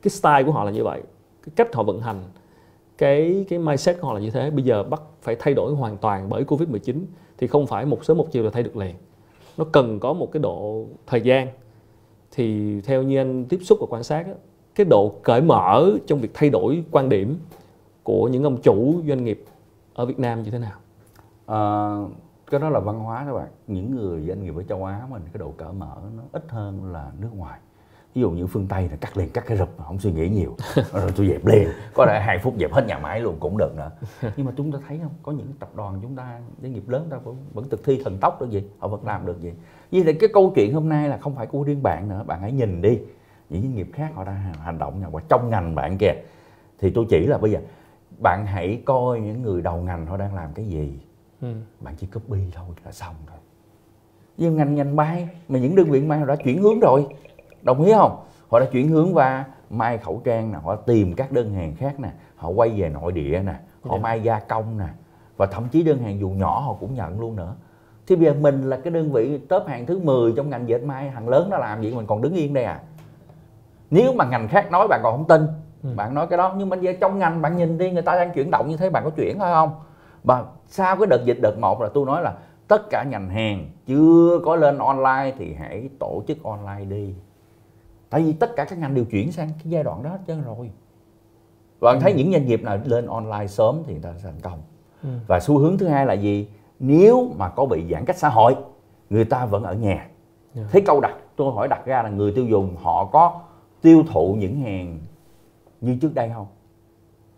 [0.02, 1.02] cái style của họ là như vậy
[1.44, 2.20] cái cách họ vận hành
[2.98, 4.52] cái cái mindset của họ là như thế.
[4.52, 7.06] Bây giờ bắt phải thay đổi hoàn toàn bởi covid 19
[7.38, 8.96] thì không phải một sớm một chiều là thay được liền.
[9.58, 11.48] Nó cần có một cái độ thời gian.
[12.32, 14.28] Thì theo như anh tiếp xúc và quan sát
[14.76, 17.38] cái độ cởi mở trong việc thay đổi quan điểm
[18.04, 19.44] của những ông chủ doanh nghiệp
[19.94, 20.80] ở Việt Nam như thế nào?
[21.46, 21.60] À,
[22.52, 23.48] cái đó là văn hóa các bạn.
[23.68, 26.92] Những người doanh nghiệp ở châu Á mình cái độ cởi mở nó ít hơn
[26.94, 27.60] là nước ngoài.
[28.16, 30.56] Ví dụ như phương tây là cắt liền cắt cái rụp không suy nghĩ nhiều.
[30.94, 31.68] Rồi tôi dẹp liền.
[31.94, 33.92] Có thể hai phút dẹp hết nhà máy luôn cũng được nữa.
[34.38, 35.12] Nhưng mà chúng ta thấy không?
[35.24, 38.18] Có những tập đoàn chúng ta doanh nghiệp lớn ta vẫn, vẫn thực thi thần
[38.22, 38.64] tốc được gì.
[38.80, 39.54] Họ vẫn làm được gì.
[39.92, 42.24] Vì vậy cái câu chuyện hôm nay là không phải của riêng bạn nữa.
[42.28, 43.00] Bạn hãy nhìn đi.
[43.50, 46.14] Những doanh nghiệp khác họ đang hành động nào và trong ngành bạn kìa.
[46.80, 47.60] Thì tôi chỉ là bây giờ
[48.18, 51.00] bạn hãy coi những người đầu ngành họ đang làm cái gì.
[51.42, 51.48] Ừ.
[51.80, 53.38] bạn chỉ copy thôi là xong rồi.
[54.38, 57.08] Nhưng ngành ngành may mà những đơn vị may họ đã chuyển hướng rồi.
[57.62, 58.24] Đồng ý không?
[58.50, 62.00] Họ đã chuyển hướng qua may khẩu trang nè họ tìm các đơn hàng khác
[62.00, 62.10] nè.
[62.36, 64.02] Họ quay về nội địa nè họ dạ.
[64.02, 64.88] may gia công nè.
[65.38, 67.56] Và thậm chí đơn hàng dù nhỏ họ cũng nhận luôn nữa.
[68.08, 70.84] Thì bây giờ mình là cái đơn vị top hàng thứ 10 trong ngành dệt
[70.84, 72.82] may hàng lớn nó làm gì mình còn đứng yên đây à?
[73.92, 75.48] Nếu mà ngành khác nói bạn còn không tin
[75.84, 75.90] ừ.
[75.96, 78.32] bạn nói cái đó nhưng mà giờ trong ngành bạn nhìn đi người ta đang
[78.32, 79.72] chuyển động như thế bạn có chuyển hay không
[80.24, 82.34] và sau cái đợt dịch đợt một là tôi nói là
[82.68, 87.14] tất cả ngành hàng chưa có lên online thì hãy tổ chức online đi
[88.10, 90.44] tại vì tất cả các ngành đều chuyển sang cái giai đoạn đó hết trơn
[90.44, 90.70] rồi
[91.82, 92.02] bạn ừ.
[92.02, 94.62] thấy những doanh nghiệp nào lên online sớm thì người ta thành công
[95.04, 95.10] ừ.
[95.28, 96.48] và xu hướng thứ hai là gì
[96.80, 98.56] nếu mà có bị giãn cách xã hội
[99.10, 100.10] người ta vẫn ở nhà yeah.
[100.54, 100.64] Dạ.
[100.72, 103.42] thế câu đặt tôi hỏi đặt ra là người tiêu dùng họ có
[103.82, 105.00] tiêu thụ những hàng
[105.84, 106.48] như trước đây không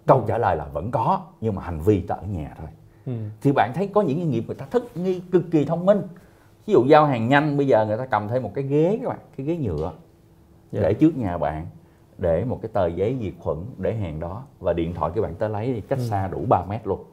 [0.05, 2.67] câu trả lời là vẫn có nhưng mà hành vi ta ở nhà thôi
[3.05, 3.13] ừ.
[3.41, 6.01] thì bạn thấy có những doanh nghiệp người ta thích nghi cực kỳ thông minh
[6.65, 9.09] ví dụ giao hàng nhanh bây giờ người ta cầm thêm một cái ghế các
[9.09, 9.93] bạn cái ghế nhựa
[10.71, 10.83] yeah.
[10.83, 11.67] để trước nhà bạn
[12.17, 15.35] để một cái tờ giấy diệt khuẩn để hàng đó và điện thoại cái bạn
[15.35, 16.05] tới lấy thì cách ừ.
[16.09, 17.03] xa đủ 3 mét luôn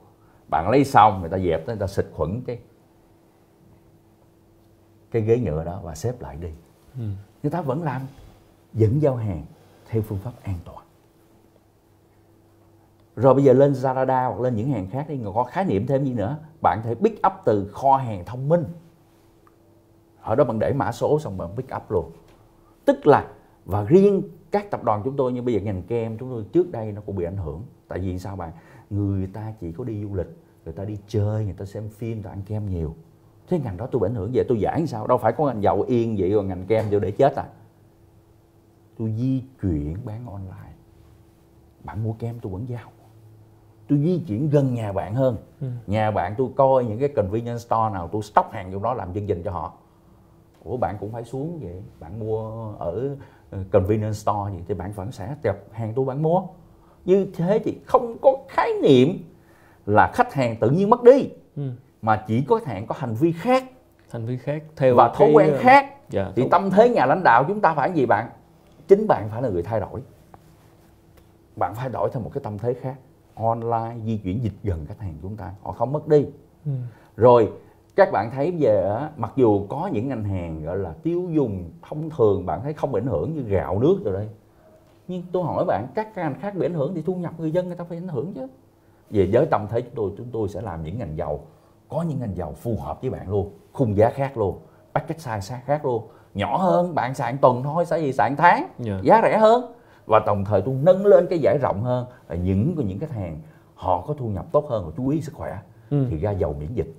[0.48, 2.58] bạn lấy xong người ta dẹp người ta xịt khuẩn cái
[5.10, 6.50] cái ghế nhựa đó và xếp lại đi
[6.98, 7.04] ừ.
[7.42, 8.02] người ta vẫn làm
[8.72, 9.44] dẫn giao hàng
[9.88, 10.81] theo phương pháp an toàn
[13.16, 16.04] rồi bây giờ lên Zalada hoặc lên những hàng khác đi có khái niệm thêm
[16.04, 16.36] gì nữa?
[16.62, 18.64] Bạn thể pick up từ kho hàng thông minh.
[20.20, 22.10] Ở đó bạn để mã số xong bạn pick up luôn.
[22.84, 23.28] Tức là,
[23.64, 26.72] và riêng các tập đoàn chúng tôi như bây giờ ngành kem chúng tôi trước
[26.72, 27.62] đây nó cũng bị ảnh hưởng.
[27.88, 28.52] Tại vì sao bạn?
[28.90, 32.12] Người ta chỉ có đi du lịch, người ta đi chơi, người ta xem phim,
[32.12, 32.94] người ta ăn kem nhiều.
[33.48, 34.30] Thế ngành đó tôi bị ảnh hưởng.
[34.34, 35.06] Vậy tôi giải sao?
[35.06, 37.48] Đâu phải có ngành dầu yên vậy rồi ngành kem vô để chết à?
[38.98, 40.72] Tôi di chuyển bán online.
[41.84, 42.90] Bạn mua kem tôi vẫn giao
[43.92, 45.36] tôi di chuyển gần nhà bạn hơn.
[45.60, 45.66] Ừ.
[45.86, 49.14] nhà bạn tôi coi những cái convenience store nào tôi stock hàng trong đó làm
[49.14, 49.72] chương trình cho họ.
[50.64, 51.82] Ủa bạn cũng phải xuống vậy?
[52.00, 53.16] Bạn mua ở
[53.50, 56.42] ờ, convenience store gì thì bạn vẫn sẽ tập hàng tôi bạn mua.
[57.04, 59.08] Như thế thì không có khái niệm
[59.86, 61.62] là khách hàng tự nhiên mất đi ừ.
[62.02, 63.64] mà chỉ có hạn có hành vi khác.
[64.10, 66.10] Hành vi khác theo và thói quen ờ, khác.
[66.10, 68.28] dạ, thì tâm thế nhà lãnh đạo chúng ta phải gì bạn?
[68.88, 70.00] Chính bạn phải là người thay đổi.
[71.56, 72.94] Bạn phải đổi theo một cái tâm thế khác
[73.34, 76.26] online di chuyển dịch gần khách hàng chúng ta họ không mất đi
[76.64, 76.72] ừ.
[77.16, 77.52] rồi
[77.96, 82.10] các bạn thấy về mặc dù có những ngành hàng gọi là tiêu dùng thông
[82.10, 84.28] thường bạn thấy không bị ảnh hưởng như gạo nước rồi đây
[85.08, 87.66] nhưng tôi hỏi bạn các ngành khác bị ảnh hưởng thì thu nhập người dân
[87.66, 88.46] người ta phải ảnh hưởng chứ
[89.10, 91.40] về giới tâm thế chúng tôi chúng tôi sẽ làm những ngành dầu
[91.88, 94.58] có những ngành dầu phù hợp với bạn luôn khung giá khác luôn
[94.94, 98.70] package size khác luôn nhỏ hơn bạn xài tuần thôi sẽ gì xài tháng yeah.
[98.78, 99.00] Dạ.
[99.02, 99.72] giá rẻ hơn
[100.06, 103.10] và đồng thời tôi nâng lên cái giải rộng hơn là những của những khách
[103.10, 103.40] hàng
[103.74, 105.58] họ có thu nhập tốt hơn và chú ý sức khỏe
[105.90, 106.06] ừ.
[106.10, 106.94] thì ra giàu miễn dịch.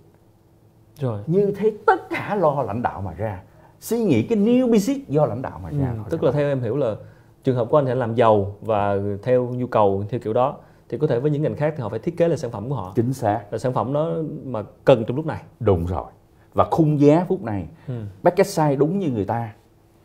[1.00, 1.22] Rồi.
[1.28, 3.42] Như thế tất cả lo lãnh đạo mà ra
[3.80, 5.92] suy nghĩ cái new business do lãnh đạo mà ra.
[5.92, 6.96] ừ, tức là theo em hiểu là
[7.44, 10.58] trường hợp của anh sẽ làm giàu và theo nhu cầu theo kiểu đó
[10.90, 12.70] thì có thể với những ngành khác thì họ phải thiết kế là sản phẩm
[12.70, 12.94] của họ.
[12.96, 13.44] Chính xác.
[13.52, 14.14] Là sản phẩm đó
[14.44, 15.42] mà cần trong lúc này.
[15.60, 16.06] Đúng rồi.
[16.54, 17.94] Và khung giá phút này ừ.
[18.24, 19.54] package size đúng như người ta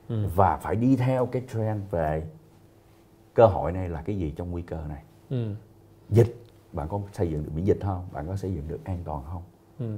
[0.09, 0.27] ừ.
[0.35, 2.23] và phải đi theo cái trend về
[3.39, 5.45] cơ hội này là cái gì trong nguy cơ này ừ.
[6.11, 6.37] dịch
[6.73, 9.23] bạn có xây dựng được miễn dịch không bạn có xây dựng được an toàn
[9.33, 9.43] không
[9.79, 9.97] ừ.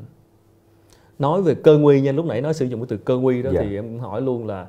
[1.18, 3.50] nói về cơ nguy nha lúc nãy nói sử dụng cái từ cơ nguy đó
[3.54, 3.60] dạ.
[3.62, 4.66] thì em cũng hỏi luôn là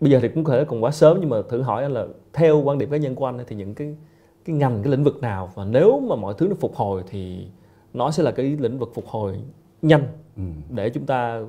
[0.00, 2.06] bây giờ thì cũng có thể còn quá sớm nhưng mà thử hỏi anh là
[2.32, 3.96] theo quan điểm cá nhân của anh thì những cái
[4.44, 7.46] cái ngành cái lĩnh vực nào và nếu mà mọi thứ nó phục hồi thì
[7.94, 9.40] nó sẽ là cái lĩnh vực phục hồi
[9.82, 10.06] nhanh
[10.36, 10.42] ừ.
[10.70, 11.40] để chúng ta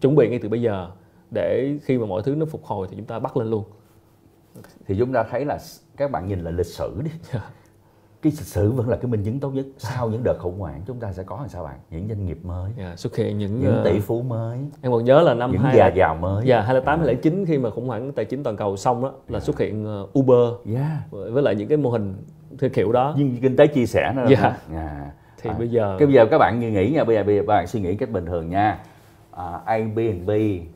[0.00, 0.90] chuẩn bị ngay từ bây giờ
[1.30, 3.64] để khi mà mọi thứ nó phục hồi thì chúng ta bắt lên luôn
[4.86, 5.58] thì chúng ta thấy là
[5.96, 7.22] các bạn nhìn là lịch sử đi yeah.
[7.32, 8.30] Dạ.
[8.30, 10.82] cái lịch sử vẫn là cái minh chứng tốt nhất sau những đợt khủng hoảng
[10.86, 13.38] chúng ta sẽ có làm sao bạn những doanh nghiệp mới yeah, dạ, xuất hiện
[13.38, 16.60] những những tỷ phú mới em còn nhớ là năm những già giàu mới dạ
[16.60, 19.36] hai tám hai chín khi mà khủng hoảng tài chính toàn cầu xong đó là
[19.36, 19.42] yeah.
[19.42, 21.10] xuất hiện ờ, Uber yeah.
[21.32, 22.16] với lại những cái mô hình
[22.58, 24.56] theo kiểu đó nhưng kinh tế chia sẻ nữa dạ.
[24.72, 25.14] yeah.
[25.42, 25.56] thì à.
[25.58, 27.54] bây giờ cái bây giờ các bạn như nghĩ nha bây giờ bây giờ các
[27.54, 28.78] bạn suy nghĩ cách bình thường nha
[29.30, 30.30] à, Airbnb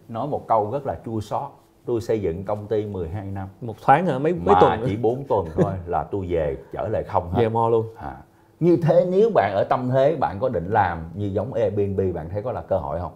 [0.08, 1.50] nói một câu rất là chua xót
[1.88, 3.48] tôi xây dựng công ty 12 năm.
[3.60, 4.18] Một tháng hả?
[4.18, 7.42] Mấy mấy mà tuần chỉ 4 tuần thôi là tôi về trở lại không hết.
[7.42, 7.86] Về mo luôn.
[7.96, 8.16] À.
[8.60, 12.28] như thế nếu bạn ở tâm thế bạn có định làm như giống Airbnb bạn
[12.30, 13.12] thấy có là cơ hội không?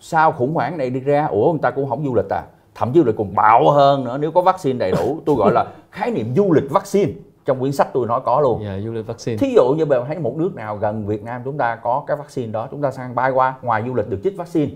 [0.00, 1.26] Sau khủng hoảng này đi ra?
[1.26, 2.42] Ủa người ta cũng không du lịch à?
[2.74, 4.18] Thậm chí là còn bạo hơn nữa.
[4.18, 7.12] Nếu có vaccine đầy đủ tôi gọi là khái niệm du lịch vaccine.
[7.44, 8.62] Trong quyển sách tôi nói có luôn.
[8.62, 9.38] Yeah, du lịch vaccine.
[9.38, 12.16] Thí dụ như bạn thấy một nước nào gần Việt Nam chúng ta có cái
[12.16, 14.72] vaccine đó chúng ta sang bay qua ngoài du lịch được chích vaccine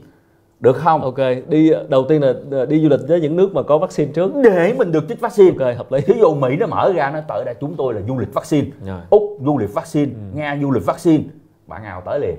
[0.62, 1.02] được không?
[1.02, 1.16] Ok,
[1.48, 2.34] đi đầu tiên là
[2.68, 5.64] đi du lịch với những nước mà có vaccine trước để mình được chích vaccine.
[5.64, 6.00] Ok, hợp lý.
[6.00, 8.66] Thí dụ Mỹ nó mở ra nó tới đây chúng tôi là du lịch vaccine,
[8.86, 9.00] Rồi.
[9.10, 10.36] Úc du lịch vaccine, ừ.
[10.38, 11.24] Nga du lịch vaccine,
[11.66, 12.36] bạn nào tới liền.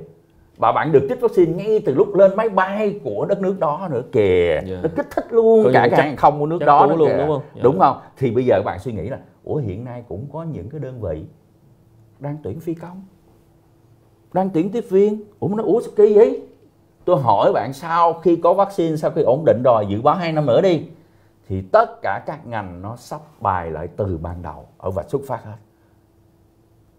[0.57, 3.87] Và bạn được chích vaccine ngay từ lúc lên máy bay của đất nước đó
[3.91, 4.51] nữa kìa.
[4.53, 4.65] Yeah.
[4.65, 4.79] Dạ.
[4.83, 7.17] Nó kích thích luôn Có cả cái hàng không của nước đó luôn kìa.
[7.17, 7.41] đúng không?
[7.53, 7.63] Yeah.
[7.63, 7.97] Đúng không?
[8.17, 11.01] Thì bây giờ bạn suy nghĩ là ủa hiện nay cũng có những cái đơn
[11.01, 11.23] vị
[12.19, 13.01] đang tuyển phi công
[14.33, 16.41] đang tuyển tiếp viên ủa nó ủa kỳ vậy
[17.05, 20.31] tôi hỏi bạn sau khi có vaccine sau khi ổn định rồi dự báo hai
[20.31, 20.83] năm nữa đi
[21.47, 25.21] thì tất cả các ngành nó sắp bài lại từ ban đầu ở vạch xuất
[25.27, 25.57] phát hết.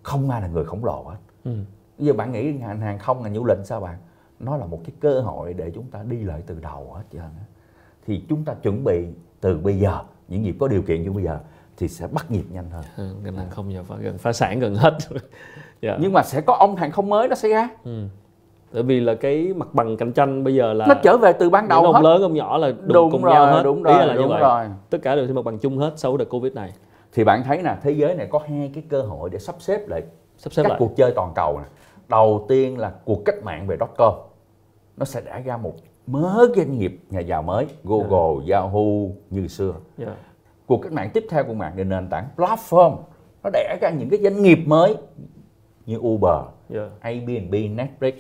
[0.03, 1.17] Không ai là người khổng lồ hết.
[1.45, 1.51] Ừ.
[1.99, 3.99] bây giờ bạn nghĩ ngành hàng không ngành du lịch sao bạn?
[4.41, 7.31] Nó là một cái cơ hội để chúng ta đi lại từ đầu hết trơn
[8.07, 9.07] thì chúng ta chuẩn bị
[9.41, 11.39] từ bây giờ những nghiệp có điều kiện như bây giờ
[11.77, 12.85] thì sẽ bắt nhịp nhanh hơn.
[12.97, 15.25] Ừ, ngành hàng không giờ phải gần phá sản gần hết yeah.
[15.83, 15.97] Dạ.
[16.01, 17.69] nhưng mà sẽ có ông hàng không mới nó sẽ ra.
[17.85, 18.09] Ừ
[18.75, 21.51] bởi vì là cái mặt bằng cạnh tranh bây giờ là nó trở về từ
[21.51, 24.01] ban đầu ông lớn ông nhỏ là đụng đúng cùng rồi, nhau hết đúng rồi,
[24.01, 24.41] Ý là đúng như vậy.
[24.41, 26.73] rồi tất cả đều trên mặt bằng chung hết sau đợt covid này
[27.13, 29.89] thì bạn thấy nè thế giới này có hai cái cơ hội để sắp xếp
[29.89, 30.03] lại
[30.37, 30.79] sắp xếp các lại.
[30.79, 31.65] cuộc chơi toàn cầu nè
[32.09, 34.15] đầu tiên là cuộc cách mạng về com
[34.97, 35.75] nó sẽ đẻ ra một
[36.07, 38.63] mớ doanh nghiệp nhà giàu mới Google, yeah.
[38.63, 38.81] Yahoo
[39.31, 40.13] như xưa yeah.
[40.67, 42.97] cuộc cách mạng tiếp theo của mạng là nền tảng platform
[43.45, 44.97] nó đẻ ra những cái doanh nghiệp mới
[45.87, 46.41] như Uber,
[46.75, 46.89] yeah.
[47.01, 48.13] Airbnb, Netflix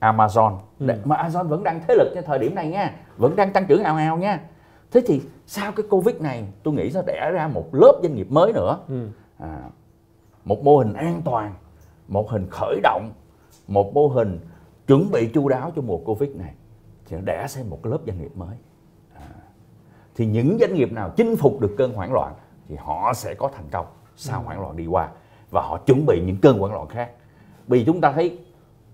[0.00, 0.86] Amazon ừ.
[1.04, 3.82] mà Amazon vẫn đang thế lực trên thời điểm này nha vẫn đang tăng trưởng
[3.82, 4.40] ào ào nha
[4.90, 8.26] thế thì sau cái covid này tôi nghĩ nó đẻ ra một lớp doanh nghiệp
[8.30, 9.08] mới nữa ừ.
[9.38, 9.60] à,
[10.44, 11.54] một mô hình an toàn
[12.08, 13.10] một hình khởi động
[13.68, 14.40] một mô hình
[14.86, 16.54] chuẩn bị chu đáo cho mùa covid này
[17.06, 18.56] thì nó đẻ ra một cái lớp doanh nghiệp mới
[19.14, 19.28] à,
[20.16, 22.34] thì những doanh nghiệp nào chinh phục được cơn hoảng loạn
[22.68, 24.44] thì họ sẽ có thành công sau ừ.
[24.44, 25.08] hoảng loạn đi qua
[25.50, 27.10] và họ chuẩn bị những cơn hoảng loạn khác
[27.68, 28.38] vì chúng ta thấy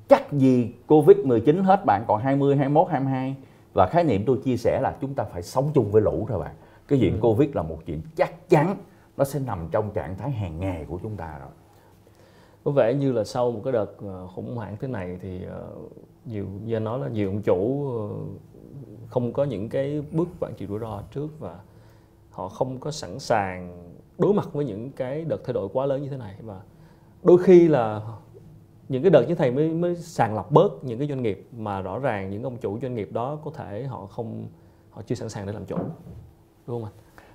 [0.08, 3.36] chắc gì Covid-19 hết bạn còn 20, 21, 22
[3.72, 6.38] và khái niệm tôi chia sẻ là chúng ta phải sống chung với lũ thôi
[6.38, 6.54] bạn.
[6.88, 7.18] Cái chuyện ừ.
[7.22, 8.76] Covid là một chuyện chắc chắn
[9.16, 11.50] nó sẽ nằm trong trạng thái hàng ngày của chúng ta rồi.
[12.64, 15.68] Có vẻ như là sau một cái đợt ờ, khủng hoảng thế này thì ờ,
[16.24, 18.08] nhiều như nói là nhiều ông chủ ờ,
[19.08, 21.58] không có những cái bước quản trị rủi ro trước và
[22.30, 26.02] họ không có sẵn sàng đối mặt với những cái đợt thay đổi quá lớn
[26.02, 26.34] như thế này.
[26.42, 26.60] Và
[27.22, 28.00] đôi khi là
[28.94, 31.80] những cái đợt như thầy mới mới sàng lọc bớt những cái doanh nghiệp mà
[31.80, 34.46] rõ ràng những ông chủ doanh nghiệp đó có thể họ không
[34.90, 35.76] họ chưa sẵn sàng để làm chủ
[36.66, 36.92] đúng không anh?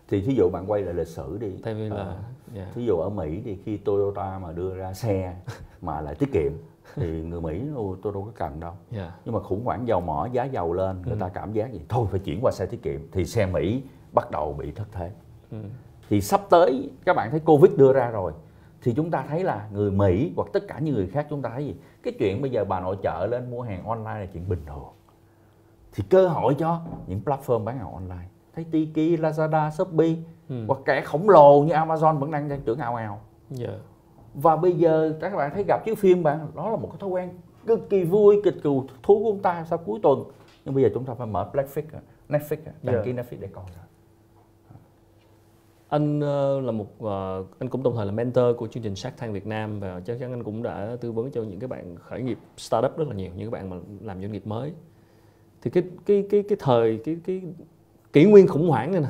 [0.07, 1.51] Thì thí dụ bạn quay lại lịch sử đi.
[1.63, 2.17] Tại vì là yeah.
[2.55, 2.71] Dạ.
[2.75, 5.35] thí dụ ở Mỹ thì khi Toyota mà đưa ra xe
[5.81, 6.51] mà lại tiết kiệm
[6.95, 7.61] thì người Mỹ
[8.03, 8.73] tôi đâu có cần đâu.
[8.91, 9.07] Yeah.
[9.07, 9.13] Dạ.
[9.25, 11.19] Nhưng mà khủng hoảng dầu mỏ giá dầu lên người ừ.
[11.19, 13.83] ta cảm giác gì thôi phải chuyển qua xe tiết kiệm thì xe Mỹ
[14.13, 15.11] bắt đầu bị thất thế.
[15.51, 15.57] Ừ.
[16.09, 18.31] Thì sắp tới các bạn thấy Covid đưa ra rồi
[18.81, 21.49] thì chúng ta thấy là người Mỹ hoặc tất cả những người khác chúng ta
[21.49, 24.49] thấy gì cái chuyện bây giờ bà nội trợ lên mua hàng online là chuyện
[24.49, 24.89] bình thường
[25.91, 30.15] thì cơ hội cho những platform bán hàng online thấy Tiki, Lazada, Shopee
[30.49, 30.65] ừ.
[30.67, 33.21] hoặc kẻ khổng lồ như Amazon vẫn đang tăng trưởng ào ào
[33.59, 33.69] yeah.
[33.69, 33.77] Dạ.
[34.33, 37.09] và bây giờ các bạn thấy gặp chiếu phim bạn đó là một cái thói
[37.09, 37.29] quen
[37.67, 38.69] cực kỳ vui cực kỳ
[39.03, 40.23] thú của chúng ta sau cuối tuần
[40.65, 41.83] nhưng bây giờ chúng ta phải mở Netflix
[42.29, 43.05] Netflix đăng yeah.
[43.05, 43.85] ký Netflix để coi rồi
[45.89, 49.17] anh uh, là một uh, anh cũng đồng thời là mentor của chương trình Shark
[49.17, 51.95] Tank Việt Nam và chắc chắn anh cũng đã tư vấn cho những cái bạn
[51.95, 54.73] khởi nghiệp startup rất là nhiều những cái bạn mà làm doanh nghiệp mới
[55.61, 57.41] thì cái cái cái cái thời cái cái
[58.13, 59.09] kỷ nguyên khủng hoảng này nè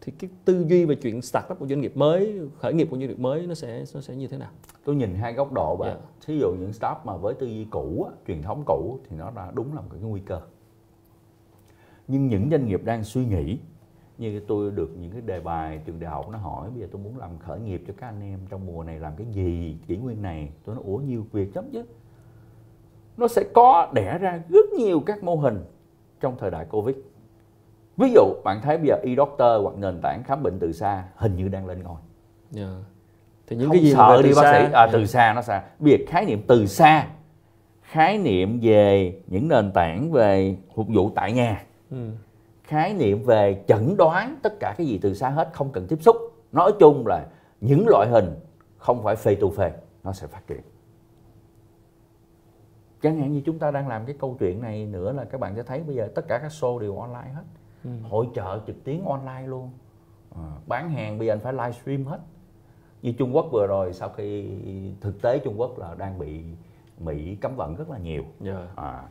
[0.00, 3.08] thì cái tư duy về chuyện startup của doanh nghiệp mới khởi nghiệp của doanh
[3.08, 4.50] nghiệp mới nó sẽ nó sẽ như thế nào
[4.84, 6.00] tôi nhìn hai góc độ bạn yeah.
[6.00, 6.08] Dạ.
[6.26, 9.50] thí dụ những startup mà với tư duy cũ truyền thống cũ thì nó đã
[9.54, 10.40] đúng là một cái nguy cơ
[12.08, 13.58] nhưng những doanh nghiệp đang suy nghĩ
[14.18, 17.02] như tôi được những cái đề bài trường đại học nó hỏi bây giờ tôi
[17.02, 19.96] muốn làm khởi nghiệp cho các anh em trong mùa này làm cái gì kỷ
[19.96, 21.84] nguyên này tôi nói ủa nhiều việc lắm chứ
[23.16, 25.64] nó sẽ có đẻ ra rất nhiều các mô hình
[26.20, 26.96] trong thời đại covid
[27.96, 31.36] ví dụ bạn thấy bây giờ e-doctor hoặc nền tảng khám bệnh từ xa hình
[31.36, 31.96] như đang lên ngôi
[32.56, 32.68] yeah.
[32.68, 32.76] Dạ.
[33.46, 34.52] thì những không cái gì sợ đi bác xa.
[34.52, 34.90] sĩ à, yeah.
[34.92, 35.06] từ dạ.
[35.06, 37.06] xa nó xa bây giờ khái niệm từ xa
[37.82, 42.10] khái niệm về những nền tảng về phục vụ tại nhà ừ
[42.66, 46.02] khái niệm về chẩn đoán tất cả cái gì từ xa hết không cần tiếp
[46.02, 46.16] xúc
[46.52, 47.26] nói chung là
[47.60, 48.34] những loại hình
[48.78, 49.72] không phải phê tu phê
[50.04, 50.60] nó sẽ phát triển
[53.02, 55.56] chẳng hạn như chúng ta đang làm cái câu chuyện này nữa là các bạn
[55.56, 57.44] sẽ thấy bây giờ tất cả các show đều online hết
[57.84, 57.90] ừ.
[58.08, 59.70] hội trợ trực tuyến online luôn
[60.36, 62.18] à, bán hàng bây giờ anh phải livestream hết
[63.02, 64.48] như Trung Quốc vừa rồi sau khi
[65.00, 66.44] thực tế Trung Quốc là đang bị
[66.98, 68.56] Mỹ cấm vận rất là nhiều yeah.
[68.56, 68.82] Dạ.
[68.82, 69.08] à,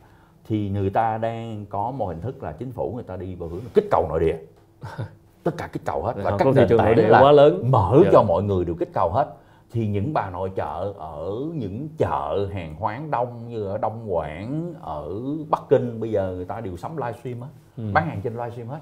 [0.48, 3.48] thì người ta đang có một hình thức là chính phủ người ta đi vào
[3.48, 4.36] hướng kích cầu nội địa.
[5.42, 6.12] Tất cả kích cầu hết.
[6.16, 7.70] Và các nền tảng là quá lớn.
[7.70, 8.12] mở yeah.
[8.12, 9.34] cho mọi người đều kích cầu hết.
[9.72, 14.74] Thì những bà nội trợ ở những chợ hàng hoán đông như ở Đông Quảng
[14.80, 15.20] ở
[15.50, 17.82] Bắc Kinh bây giờ người ta đều sắm livestream á ừ.
[17.92, 18.80] bán hàng trên livestream hết.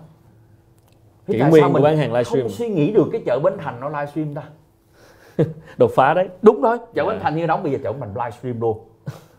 [1.27, 3.81] Thế Kỷ nguyên của bán hàng livestream không suy nghĩ được cái chợ Bến Thành
[3.81, 4.43] nó livestream ta?
[5.79, 6.29] Đột phá đấy.
[6.43, 7.09] Đúng rồi chợ yeah.
[7.09, 8.79] Bến Thành như đóng bây giờ chợ Bến Thành livestream luôn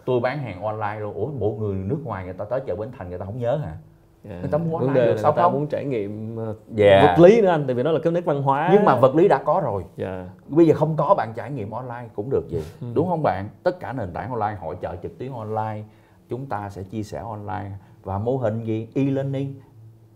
[0.06, 2.90] tôi bán hàng online luôn ủa bộ người nước ngoài người ta tới chợ bến
[2.98, 3.78] thành người ta không nhớ hả yeah.
[4.24, 4.40] Dạ.
[4.40, 5.54] người ta muốn vấn đề là sao người ta không?
[5.54, 6.48] muốn trải nghiệm yeah.
[6.48, 7.02] Ờ, dạ.
[7.08, 9.16] vật lý nữa anh tại vì nó là cái nét văn hóa nhưng mà vật
[9.16, 9.90] lý đã có rồi yeah.
[9.98, 10.30] Dạ.
[10.48, 12.88] bây giờ không có bạn trải nghiệm online cũng được gì ừ.
[12.94, 15.84] đúng không bạn tất cả nền tảng online hội trợ trực tuyến online
[16.30, 17.72] chúng ta sẽ chia sẻ online
[18.04, 19.54] và mô hình gì e-learning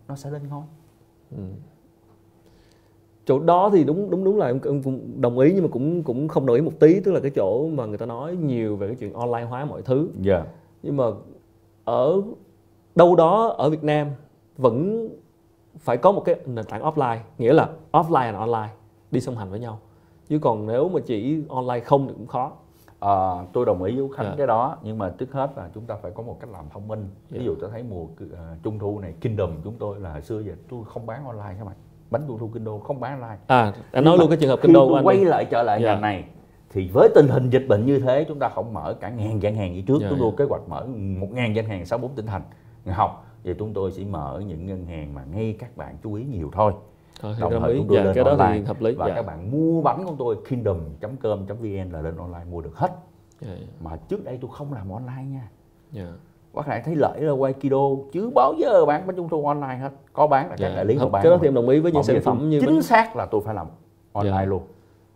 [0.08, 0.64] nó sẽ lên ngôi
[1.30, 1.42] ừ
[3.24, 6.02] chỗ đó thì đúng đúng đúng là em, em cũng đồng ý nhưng mà cũng
[6.02, 8.76] cũng không đồng ý một tí tức là cái chỗ mà người ta nói nhiều
[8.76, 10.44] về cái chuyện online hóa mọi thứ yeah.
[10.44, 10.46] Dạ.
[10.82, 11.04] nhưng mà
[11.84, 12.22] ở
[12.94, 14.08] đâu đó ở Việt Nam
[14.56, 15.08] vẫn
[15.78, 18.68] phải có một cái nền tảng offline nghĩa là offline and online
[19.10, 19.78] đi song hành với nhau
[20.28, 22.52] chứ còn nếu mà chỉ online không thì cũng khó
[23.00, 24.34] à, tôi đồng ý với khánh yeah.
[24.34, 24.38] Dạ.
[24.38, 26.88] cái đó nhưng mà trước hết là chúng ta phải có một cách làm thông
[26.88, 27.44] minh ví dạ.
[27.44, 28.10] dụ tôi thấy mùa uh,
[28.62, 31.76] trung thu này kingdom chúng tôi là xưa giờ tôi không bán online các bạn
[32.10, 34.58] bánh trung thu kinh đô không bán online à anh nói luôn cái trường hợp
[34.62, 35.24] kinh đô của anh quay đi.
[35.24, 35.82] lại trở lại.
[35.82, 36.00] Dạ.
[36.00, 36.24] này
[36.70, 39.54] thì với tình hình dịch bệnh như thế chúng ta không mở cả ngàn gian
[39.54, 40.30] hàng như trước dạ, chúng tôi.
[40.30, 40.36] Dạ.
[40.38, 40.86] kế hoạch mở
[41.20, 42.42] một ngàn gian hàng sáu bốn tỉnh thành
[42.86, 46.24] học vậy chúng tôi sẽ mở những ngân hàng mà ngay các bạn chú ý
[46.24, 46.72] nhiều thôi
[47.20, 48.94] Thôi, đồng thời chúng tôi dạ, lên cái online đó thì hợp lý.
[48.94, 49.14] và dạ.
[49.14, 52.90] các bạn mua bánh của tôi kingdom.com.vn là lên online mua được hết
[53.40, 53.66] dạ, dạ.
[53.80, 55.48] mà trước đây tôi không làm online nha
[55.92, 56.12] dạ
[56.54, 57.78] bác lại thấy lợi là quay kido
[58.12, 60.68] chứ bao giờ bán bánh trung thu online hết có bán là các.
[60.68, 60.76] Dạ.
[60.76, 62.60] đại lý họ bán cái đó thì em đồng ý với những sản phẩm như
[62.60, 62.82] chính bánh...
[62.82, 63.66] xác là tôi phải làm
[64.12, 64.36] online.
[64.36, 64.44] Dạ.
[64.44, 64.62] luôn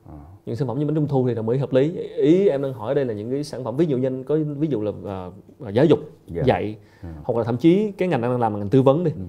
[0.08, 0.18] à.
[0.46, 2.72] những sản phẩm như bánh trung thu thì đồng ý hợp lý ý em đang
[2.72, 5.74] hỏi đây là những cái sản phẩm ví dụ như có ví dụ là uh,
[5.74, 5.98] giáo dục.
[6.26, 6.42] Dạ.
[6.46, 7.14] dạy yeah.
[7.24, 9.22] hoặc là thậm chí cái ngành đang làm là ngành tư vấn đi ừ.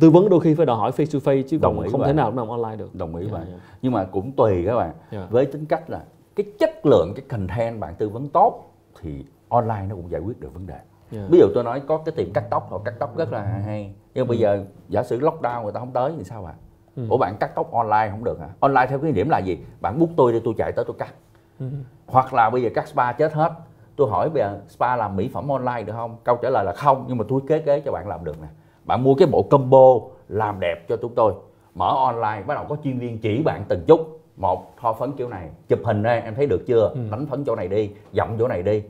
[0.00, 2.32] tư vấn đôi khi phải đòi hỏi face to face chứ đồng không thể nào
[2.36, 3.60] làm online được đồng ý yeah, bạn yeah.
[3.82, 5.30] nhưng mà cũng tùy các bạn yeah.
[5.30, 6.04] với tính cách là
[6.36, 10.40] cái chất lượng cái content bạn tư vấn tốt thì online nó cũng giải quyết
[10.40, 10.78] được vấn đề
[11.10, 11.22] yeah.
[11.22, 11.28] Dạ.
[11.30, 13.92] ví dụ tôi nói có cái tiệm cắt tóc họ cắt tóc rất là hay
[14.14, 14.28] nhưng ừ.
[14.28, 16.54] bây giờ giả sử lockdown người ta không tới thì sao ạ
[16.96, 17.02] ừ.
[17.10, 19.98] ủa bạn cắt tóc online không được hả online theo cái điểm là gì bạn
[19.98, 21.14] bút tôi đi tôi chạy tới tôi cắt
[21.60, 21.66] ừ.
[22.06, 23.52] hoặc là bây giờ các spa chết hết
[23.96, 26.72] tôi hỏi bây giờ spa làm mỹ phẩm online được không câu trả lời là
[26.72, 28.48] không nhưng mà tôi kế kế cho bạn làm được nè
[28.84, 29.94] bạn mua cái bộ combo
[30.28, 31.34] làm đẹp cho chúng tôi
[31.74, 35.28] mở online bắt đầu có chuyên viên chỉ bạn từng chút một thoa phấn kiểu
[35.28, 37.00] này chụp hình đây em thấy được chưa ừ.
[37.10, 38.82] đánh phấn chỗ này đi giọng chỗ này đi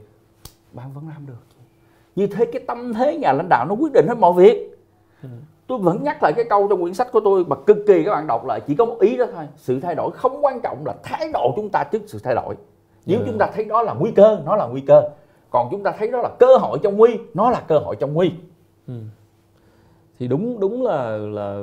[0.72, 1.47] bạn vẫn làm được
[2.18, 4.78] như thế cái tâm thế nhà lãnh đạo nó quyết định hết mọi việc.
[5.22, 5.28] Ừ.
[5.66, 8.10] tôi vẫn nhắc lại cái câu trong quyển sách của tôi mà cực kỳ các
[8.10, 9.44] bạn đọc lại chỉ có một ý đó thôi.
[9.56, 12.54] Sự thay đổi không quan trọng là thái độ chúng ta trước sự thay đổi.
[13.06, 13.24] Nếu ừ.
[13.26, 15.10] chúng ta thấy đó là nguy cơ nó là nguy cơ.
[15.50, 18.14] Còn chúng ta thấy đó là cơ hội trong nguy nó là cơ hội trong
[18.14, 18.32] nguy.
[18.86, 18.94] Ừ.
[20.18, 21.62] thì đúng đúng là là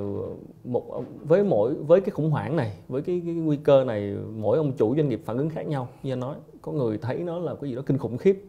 [0.64, 0.84] một
[1.24, 4.72] với mỗi với cái khủng hoảng này với cái, cái nguy cơ này mỗi ông
[4.72, 5.88] chủ doanh nghiệp phản ứng khác nhau.
[6.04, 8.44] Như anh nói có người thấy nó là cái gì đó kinh khủng khiếp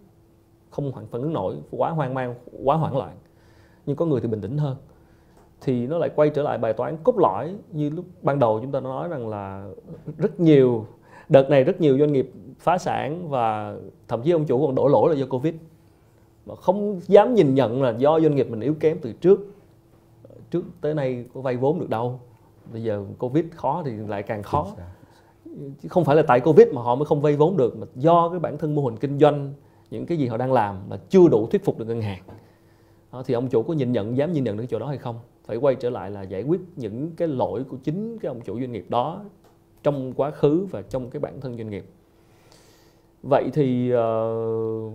[0.76, 3.16] không phản ứng nổi quá hoang mang quá hoảng loạn.
[3.86, 4.76] Nhưng có người thì bình tĩnh hơn.
[5.60, 8.72] Thì nó lại quay trở lại bài toán cốt lõi như lúc ban đầu chúng
[8.72, 9.68] ta nói rằng là
[10.18, 10.86] rất nhiều
[11.28, 13.76] đợt này rất nhiều doanh nghiệp phá sản và
[14.08, 15.54] thậm chí ông chủ còn đổ lỗi là do covid.
[16.46, 19.40] Mà không dám nhìn nhận là do doanh nghiệp mình yếu kém từ trước.
[20.50, 22.20] Trước tới nay có vay vốn được đâu.
[22.72, 24.66] Bây giờ covid khó thì lại càng khó.
[25.82, 28.28] Chứ không phải là tại covid mà họ mới không vay vốn được mà do
[28.28, 29.52] cái bản thân mô hình kinh doanh
[29.91, 32.22] những cái gì họ đang làm mà chưa đủ thuyết phục được ngân hàng.
[33.12, 34.99] Đó, thì ông chủ có nhìn nhận dám nhìn nhận được cái chỗ đó hay
[34.99, 35.18] không?
[35.45, 38.61] Phải quay trở lại là giải quyết những cái lỗi của chính cái ông chủ
[38.61, 39.24] doanh nghiệp đó
[39.82, 41.84] trong quá khứ và trong cái bản thân doanh nghiệp.
[43.22, 44.93] Vậy thì uh,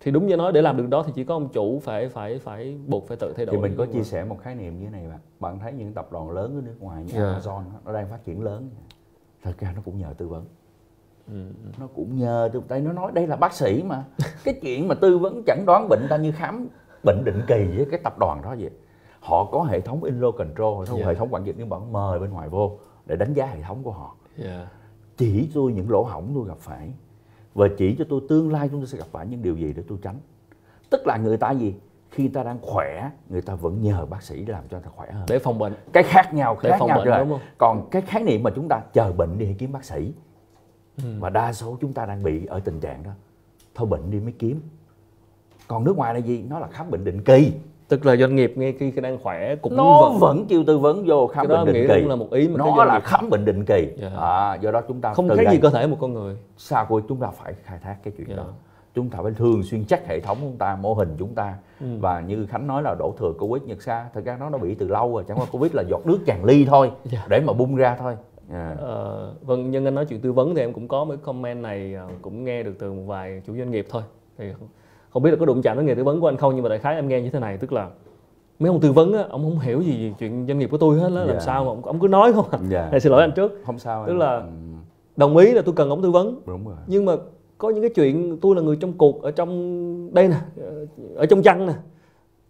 [0.00, 2.38] thì đúng như nói để làm được đó thì chỉ có ông chủ phải phải
[2.38, 3.56] phải buộc phải tự thay đổi.
[3.56, 5.18] Thì mình có chia sẻ một khái niệm như thế này bạn.
[5.40, 7.42] Bạn thấy những tập đoàn lớn ở nước ngoài như yeah.
[7.42, 8.70] Amazon nó đang phát triển lớn.
[9.42, 10.44] Thật ra nó cũng nhờ tư vấn.
[11.78, 14.04] Nó cũng nhờ từ tay nó nói đây là bác sĩ mà.
[14.44, 16.68] Cái chuyện mà tư vấn chẩn đoán bệnh ta như khám
[17.04, 18.70] bệnh định kỳ với cái tập đoàn đó vậy.
[19.20, 21.06] Họ có hệ thống inlo control yeah.
[21.06, 23.82] hệ thống quản trị nhưng bạn mời bên ngoài vô để đánh giá hệ thống
[23.82, 24.16] của họ.
[24.44, 24.68] Yeah.
[25.16, 26.92] chỉ tôi những lỗ hổng tôi gặp phải
[27.54, 29.82] và chỉ cho tôi tương lai chúng tôi sẽ gặp phải những điều gì để
[29.88, 30.16] tôi tránh.
[30.90, 31.74] Tức là người ta gì?
[32.10, 34.90] Khi người ta đang khỏe người ta vẫn nhờ bác sĩ làm cho người ta
[34.96, 35.24] khỏe hơn.
[35.28, 35.74] Để phòng bệnh.
[35.92, 37.40] Cái khác nhau khác để phòng nhau bệnh, rồi đúng không?
[37.58, 40.12] còn cái khái niệm mà chúng ta chờ bệnh đi kiếm bác sĩ
[41.02, 41.08] ừ.
[41.18, 43.10] và đa số chúng ta đang bị ở tình trạng đó
[43.74, 44.60] thôi bệnh đi mới kiếm
[45.68, 47.52] còn nước ngoài là gì nó là khám bệnh định kỳ
[47.88, 51.04] tức là doanh nghiệp ngay khi đang khỏe cũng nó vẫn, vẫn kêu tư vấn
[51.06, 53.04] vô khám cái bệnh định kỳ là một ý mà nó là nghiệp...
[53.04, 53.96] khám bệnh định kỳ yeah.
[53.98, 54.20] Dạ.
[54.20, 57.00] à, do đó chúng ta không thấy gì cơ thể một con người sao cô
[57.08, 58.38] chúng ta phải khai thác cái chuyện yeah.
[58.38, 58.44] Dạ.
[58.44, 58.50] đó
[58.94, 61.86] chúng ta phải thường xuyên chắc hệ thống chúng ta mô hình chúng ta ừ.
[62.00, 64.74] và như khánh nói là đổ thừa covid nhật xa thật ra nó đã bị
[64.74, 66.98] từ lâu rồi chẳng qua covid là giọt nước tràn ly thôi yeah.
[67.04, 67.26] Dạ.
[67.28, 68.16] để mà bung ra thôi
[68.52, 68.78] yeah.
[68.78, 71.94] ờ, vâng nhân anh nói chuyện tư vấn thì em cũng có mấy comment này
[71.94, 74.02] ờ, cũng nghe được từ một vài chủ doanh nghiệp thôi
[74.38, 74.44] thì
[75.10, 76.68] không biết là có đụng chạm đến nghề tư vấn của anh không nhưng mà
[76.68, 77.90] đại khái em nghe như thế này tức là
[78.58, 81.08] mấy ông tư vấn á ông không hiểu gì chuyện doanh nghiệp của tôi hết
[81.08, 81.42] á làm yeah.
[81.42, 82.90] sao mà ông, ông cứ nói không à yeah.
[82.90, 84.46] Này, xin lỗi anh trước không sao tức là ừ.
[85.16, 87.12] đồng ý là tôi cần ông tư vấn đúng rồi nhưng mà
[87.58, 90.36] có những cái chuyện tôi là người trong cuộc ở trong đây nè
[91.16, 91.72] ở trong chăn nè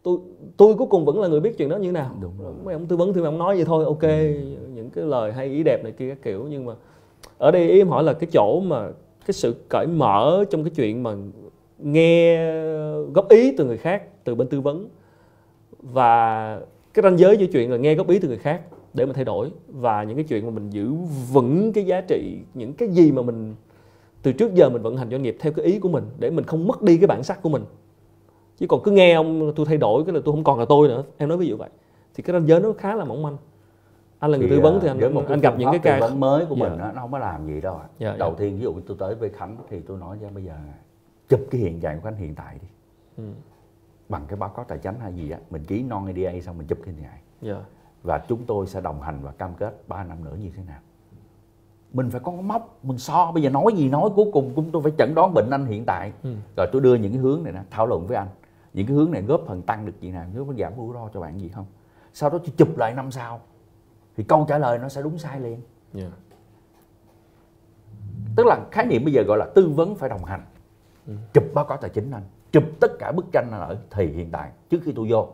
[0.03, 0.19] tôi
[0.57, 2.53] tôi cuối cùng vẫn là người biết chuyện đó như thế nào đúng rồi.
[2.65, 5.47] mấy ông tư vấn thì ông nói vậy thôi ok ừ những cái lời hay
[5.47, 6.47] ý đẹp này kia các kiểu.
[6.51, 6.75] Nhưng mà
[7.39, 8.89] ở đây ý em hỏi là cái chỗ mà
[9.27, 11.15] cái sự cởi mở trong cái chuyện mà
[11.79, 12.51] nghe
[13.13, 14.89] góp ý từ người khác, từ bên tư vấn,
[15.83, 16.61] và
[16.95, 18.63] cái ranh giới giữa chuyện là nghe góp ý từ người khác
[18.95, 20.93] để mà thay đổi, và những cái chuyện mà mình giữ
[21.33, 23.55] vững cái giá trị, những cái gì mà mình
[24.23, 26.45] từ trước giờ mình vận hành doanh nghiệp theo cái ý của mình để mình
[26.45, 27.63] không mất đi cái bản sắc của mình.
[28.59, 30.89] Chứ còn cứ nghe ông tôi thay đổi, cái là tôi không còn là tôi
[30.89, 31.05] nữa.
[31.17, 31.69] Em nói ví dụ vậy.
[32.15, 33.37] Thì cái ranh giới nó khá là mỏng manh
[34.19, 36.21] anh là người thì, tư vấn thì anh một anh gặp những cái ca vấn
[36.21, 36.81] mới của mình yeah.
[36.81, 36.93] Dạ.
[36.93, 38.39] nó không có làm gì đâu yeah, dạ, đầu yeah.
[38.39, 40.55] tiên ví dụ tôi tới với khánh thì tôi nói cho bây giờ
[41.29, 42.69] chụp cái hiện trạng của khánh hiện tại đi
[43.17, 43.25] ừ
[44.09, 46.67] bằng cái báo cáo tài chính hay gì á mình ký non NDA xong mình
[46.67, 47.65] chụp cái này yeah.
[48.03, 50.81] và chúng tôi sẽ đồng hành và cam kết 3 năm nữa như thế nào
[51.93, 54.83] mình phải có mốc mình so bây giờ nói gì nói cuối cùng chúng tôi
[54.83, 56.35] phải chẩn đoán bệnh anh hiện tại ừ.
[56.57, 58.29] rồi tôi đưa những cái hướng này nè thảo luận với anh
[58.75, 61.21] những cái hướng này góp phần tăng được gì nào góp giảm rủi ro cho
[61.21, 61.67] bạn gì không
[62.13, 63.41] sau đó tôi chụp lại năm sau
[64.19, 65.61] thì câu trả lời nó sẽ đúng sai liền
[65.95, 66.13] yeah.
[68.37, 70.45] tức là khái niệm bây giờ gọi là tư vấn phải đồng hành
[71.07, 71.13] ừ.
[71.35, 74.51] chụp báo cáo tài chính anh chụp tất cả bức tranh ở thì hiện tại
[74.71, 75.29] trước khi tôi vô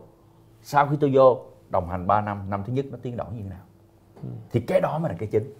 [0.61, 3.43] sau khi tôi vô đồng hành 3 năm năm thứ nhất nó tiến đổi như
[3.43, 3.63] thế nào
[4.23, 4.29] ừ.
[4.51, 5.53] thì cái đó mới là cái chính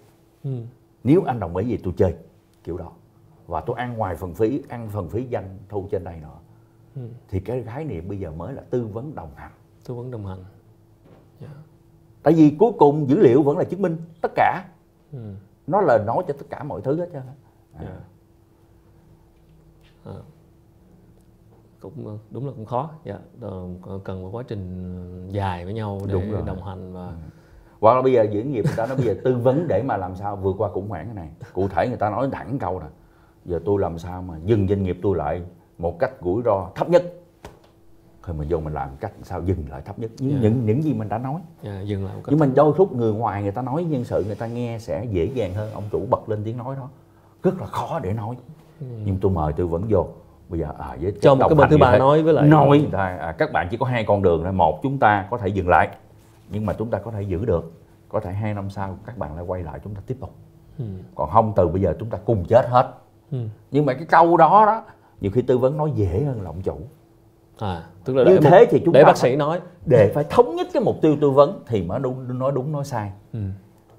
[0.43, 0.61] ừ.
[1.03, 2.15] nếu anh đồng ý gì tôi chơi
[2.63, 2.91] kiểu đó
[3.47, 6.37] và tôi ăn ngoài phần phí ăn phần phí danh thu trên đây nữa
[6.95, 7.01] ừ.
[7.29, 9.51] thì cái khái niệm bây giờ mới là tư vấn đồng hành
[9.87, 10.39] tư vấn đồng hành
[11.39, 11.53] yeah.
[12.25, 12.31] Dạ.
[12.31, 14.65] tại vì cuối cùng dữ liệu vẫn là chứng minh tất cả
[15.11, 15.33] ừ.
[15.67, 17.21] nó là nói cho tất cả mọi thứ hết trơn
[17.73, 17.79] à.
[17.79, 17.99] yeah.
[20.05, 20.13] à
[21.79, 23.19] cũng ờ, đúng là cũng khó dạ
[24.03, 26.41] cần một quá trình dài với nhau để đúng rồi.
[26.45, 27.13] đồng hành và ừ.
[27.79, 29.97] hoặc là bây giờ diễn nghiệp người ta nói bây giờ tư vấn để mà
[29.97, 32.79] làm sao vượt qua khủng hoảng cái này cụ thể người ta nói thẳng câu
[32.79, 32.85] nè
[33.45, 35.41] giờ tôi làm sao mà dừng doanh nghiệp tôi lại
[35.77, 37.03] một cách rủi ro thấp nhất
[38.25, 40.11] thôi mình vô mình làm cách sao dừng lại thấp nhất.
[40.17, 40.43] Những yeah.
[40.43, 40.49] Dạ.
[40.49, 41.41] những những gì mình đã nói.
[41.63, 44.23] Yeah, dạ, dừng lại nhưng mình đôi lúc người ngoài người ta nói nhân sự
[44.23, 45.71] người ta nghe sẽ dễ dàng hơn.
[45.73, 46.89] Ông chủ bật lên tiếng nói đó.
[47.43, 48.35] Rất là khó để nói.
[48.79, 48.85] Ừ.
[49.05, 50.07] nhưng tôi mời tư vấn vô.
[50.49, 53.35] Bây giờ à, với cho một cái bên thứ ba nói với lại nói à,
[53.37, 54.53] các bạn chỉ có hai con đường thôi.
[54.53, 55.89] Một chúng ta có thể dừng lại
[56.49, 57.71] nhưng mà chúng ta có thể giữ được.
[58.09, 60.33] Có thể hai năm sau các bạn lại quay lại chúng ta tiếp tục.
[60.77, 60.85] Ừ.
[61.15, 62.93] còn không từ bây giờ chúng ta cùng chết hết.
[63.31, 63.37] Ừ.
[63.71, 64.83] nhưng mà cái câu đó đó
[65.21, 66.77] nhiều khi tư vấn nói dễ hơn là ông chủ
[67.59, 69.59] à tức là như thế một, thì chúng để ta bác sĩ nói.
[69.85, 72.85] để phải thống nhất cái mục tiêu tư vấn thì mới đúng nói đúng nói
[72.85, 73.11] sai.
[73.33, 73.39] Ừ.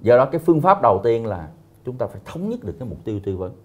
[0.01, 1.47] do đó cái phương pháp đầu tiên là
[1.85, 3.55] chúng ta phải thống nhất được cái mục tiêu tư vấn.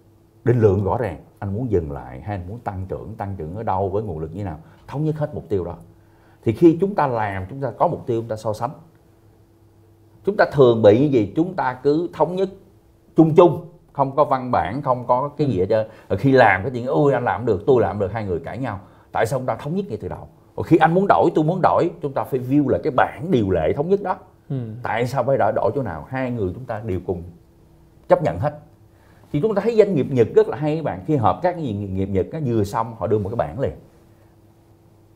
[0.43, 3.55] Định lượng rõ ràng anh muốn dừng lại hay anh muốn tăng trưởng tăng trưởng
[3.55, 5.75] ở đâu với nguồn lực như nào thống nhất hết mục tiêu đó.
[6.43, 8.71] Thì khi chúng ta làm chúng ta có mục tiêu chúng ta so sánh.
[10.25, 11.33] Chúng ta thường bị như gì?
[11.35, 12.49] Chúng ta cứ thống nhất
[13.15, 15.87] chung chung không có văn bản không có cái gì hết trơn.
[16.19, 18.79] Khi làm cái chuyện ôi anh làm được tôi làm được hai người cãi nhau
[19.13, 20.27] tại sao chúng ta thống nhất ngay từ đầu?
[20.65, 23.49] Khi anh muốn đổi tôi muốn đổi chúng ta phải view là cái bản điều
[23.49, 24.17] lệ thống nhất đó.
[24.49, 24.55] Ừ.
[24.83, 26.05] tại sao phải đổi đổi chỗ nào?
[26.09, 27.23] Hai người chúng ta đều cùng
[28.07, 28.59] chấp nhận hết.
[29.31, 31.03] Thì chúng ta thấy doanh nghiệp nhật rất là hay các bạn.
[31.05, 33.59] Khi hợp các cái doanh nghiệp nhật nó vừa xong họ đưa một cái bản
[33.59, 33.73] liền.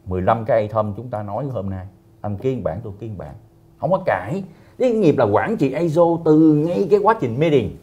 [0.05, 1.87] 15 cái item chúng ta nói hôm nay.
[2.21, 3.35] Anh kiên bản tôi kiên bản.
[3.77, 4.43] Không có cãi.
[4.77, 7.77] Cái nghiệp là quản trị ISO từ ngay cái quá trình meeting.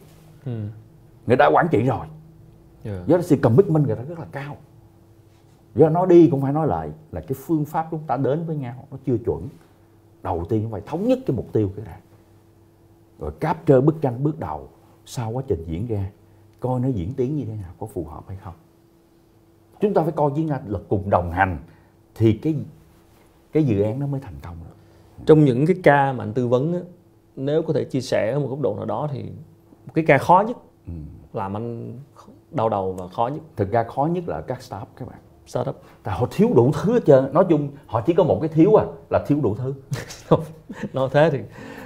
[0.45, 0.51] Ừ.
[1.27, 2.05] người ta quản trị rồi.
[2.83, 3.07] Yeah.
[3.07, 4.57] do đó sự commitment người ta rất là cao
[5.75, 8.55] do nó đi cũng phải nói lại là cái phương pháp chúng ta đến với
[8.55, 9.47] nhau nó chưa chuẩn.
[10.23, 11.99] Đầu tiên phải thống nhất cái mục tiêu cái này
[13.19, 14.69] rồi capture bức tranh bước đầu
[15.05, 16.09] sau quá trình diễn ra
[16.59, 18.53] coi nó diễn tiến như thế nào có phù hợp hay không.
[19.79, 21.57] Chúng ta phải coi với nhau là cùng đồng hành
[22.15, 22.55] thì cái
[23.51, 24.75] cái dự án nó mới thành công được.
[25.25, 26.79] Trong những cái ca mà anh tư vấn á,
[27.35, 29.25] nếu có thể chia sẻ ở một góc độ nào đó thì
[29.93, 30.57] cái ca khó nhất
[30.87, 30.93] ừ.
[31.33, 31.99] làm anh
[32.51, 33.41] đau đầu và khó nhất.
[33.55, 35.81] Thực ra khó nhất là các startup các bạn startup.
[36.03, 38.75] Tại họ thiếu đủ thứ hết trơn nói chung họ chỉ có một cái thiếu
[38.75, 39.73] à là thiếu đủ thứ.
[40.93, 41.39] Nói thế thì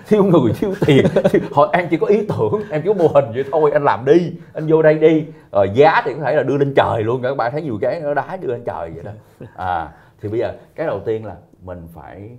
[0.07, 1.05] thiếu người thiếu tiền.
[1.51, 3.71] Họ em chỉ có ý tưởng em chỉ có mô hình vậy thôi.
[3.71, 5.25] Anh làm đi anh vô đây đi.
[5.51, 7.21] Rồi giá thì có thể là đưa lên trời luôn.
[7.21, 9.11] Các bạn thấy nhiều cái nó đá đưa lên trời vậy đó.
[9.55, 9.91] À
[10.21, 12.29] thì bây giờ cái đầu tiên là mình phải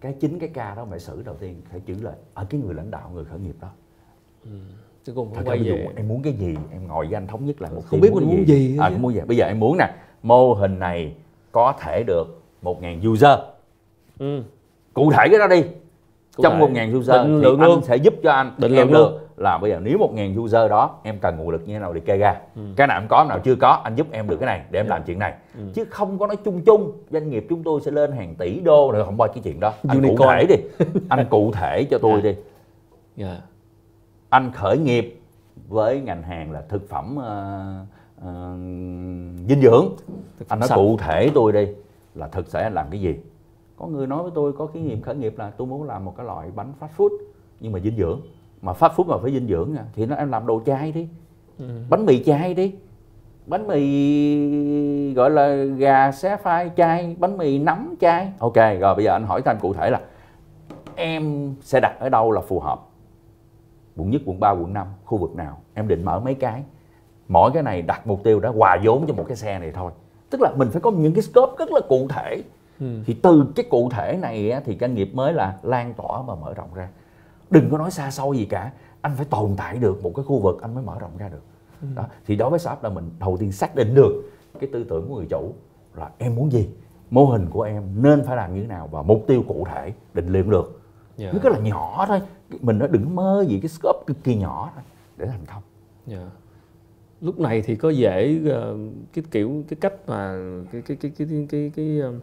[0.00, 2.74] cái chính cái ca đó phải xử đầu tiên phải chữ là ở cái người
[2.74, 3.68] lãnh đạo người khởi nghiệp đó.
[4.44, 4.50] Ừ.
[5.04, 5.88] chứ cũng không quay về.
[5.96, 8.24] em muốn cái gì em ngồi với anh thống nhất là một không biết mình
[8.24, 8.78] muốn gì, gì.
[8.78, 9.20] à, muốn gì?
[9.26, 9.94] Bây giờ em muốn nè
[10.26, 11.12] mô hình này
[11.52, 13.38] có thể được một ngàn user
[14.18, 14.42] ừ.
[14.94, 15.62] cụ thể cái đó đi
[16.36, 17.82] Cụ trong một ngàn user định thì anh luôn.
[17.82, 20.98] sẽ giúp cho anh định em được là bây giờ nếu một ngàn user đó
[21.02, 22.62] em cần nguồn lực như thế nào để kê ra ừ.
[22.76, 24.88] cái nào em có nào chưa có anh giúp em được cái này để em
[24.88, 25.60] làm chuyện này ừ.
[25.74, 28.90] chứ không có nói chung chung doanh nghiệp chúng tôi sẽ lên hàng tỷ đô
[28.92, 30.16] rồi không bao cái chuyện đó anh Unicorn.
[30.16, 30.56] cụ thể đi
[31.08, 32.24] anh cụ thể cho tôi yeah.
[32.24, 32.34] đi
[33.24, 33.38] yeah.
[34.28, 35.20] anh khởi nghiệp
[35.68, 38.26] với ngành hàng là thực phẩm uh, uh,
[39.48, 39.88] dinh dưỡng.
[40.48, 40.76] Anh nói sạch.
[40.76, 41.66] cụ thể tôi đi
[42.14, 43.16] là thực sẽ anh làm cái gì?
[43.76, 46.16] Có người nói với tôi có kinh nghiệm khởi nghiệp là tôi muốn làm một
[46.16, 47.08] cái loại bánh fast food
[47.60, 48.20] nhưng mà dinh dưỡng.
[48.62, 49.84] Mà fast food mà phải dinh dưỡng à.
[49.94, 51.08] thì nó em làm đồ chay đi.
[51.58, 51.64] Ừ.
[51.90, 52.74] bánh mì chay đi.
[53.46, 58.32] Bánh mì gọi là gà xé phai chay bánh mì nấm chay.
[58.38, 60.00] Ok rồi bây giờ anh hỏi thêm cụ thể là
[60.96, 62.80] em sẽ đặt ở đâu là phù hợp?
[63.96, 65.58] Quận nhất quận 3, quận 5 khu vực nào?
[65.74, 66.62] Em định mở mấy cái
[67.28, 69.92] mỗi cái này đặt mục tiêu đó hòa vốn cho một cái xe này thôi
[70.30, 72.42] tức là mình phải có những cái scope rất là cụ thể
[72.80, 72.86] ừ.
[73.06, 76.54] thì từ cái cụ thể này thì doanh nghiệp mới là lan tỏa và mở
[76.54, 76.88] rộng ra
[77.50, 80.38] đừng có nói xa xôi gì cả anh phải tồn tại được một cái khu
[80.38, 81.42] vực anh mới mở rộng ra được
[81.82, 81.88] ừ.
[81.94, 85.08] đó thì đối với startup là mình đầu tiên xác định được cái tư tưởng
[85.08, 85.52] của người chủ
[85.94, 86.68] là em muốn gì
[87.10, 89.92] mô hình của em nên phải làm như thế nào và mục tiêu cụ thể
[90.14, 90.82] định lượng được
[91.18, 91.32] yeah.
[91.32, 91.32] Dạ.
[91.32, 92.20] nó rất là nhỏ thôi
[92.60, 94.84] mình nó đừng mơ gì cái scope cực kỳ nhỏ thôi
[95.16, 95.62] để thành công
[96.08, 96.32] yeah.
[97.20, 98.78] Lúc này thì có dễ uh,
[99.12, 100.38] cái kiểu cái cách mà
[100.72, 102.14] cái cái cái cái cái, cái, cái uh,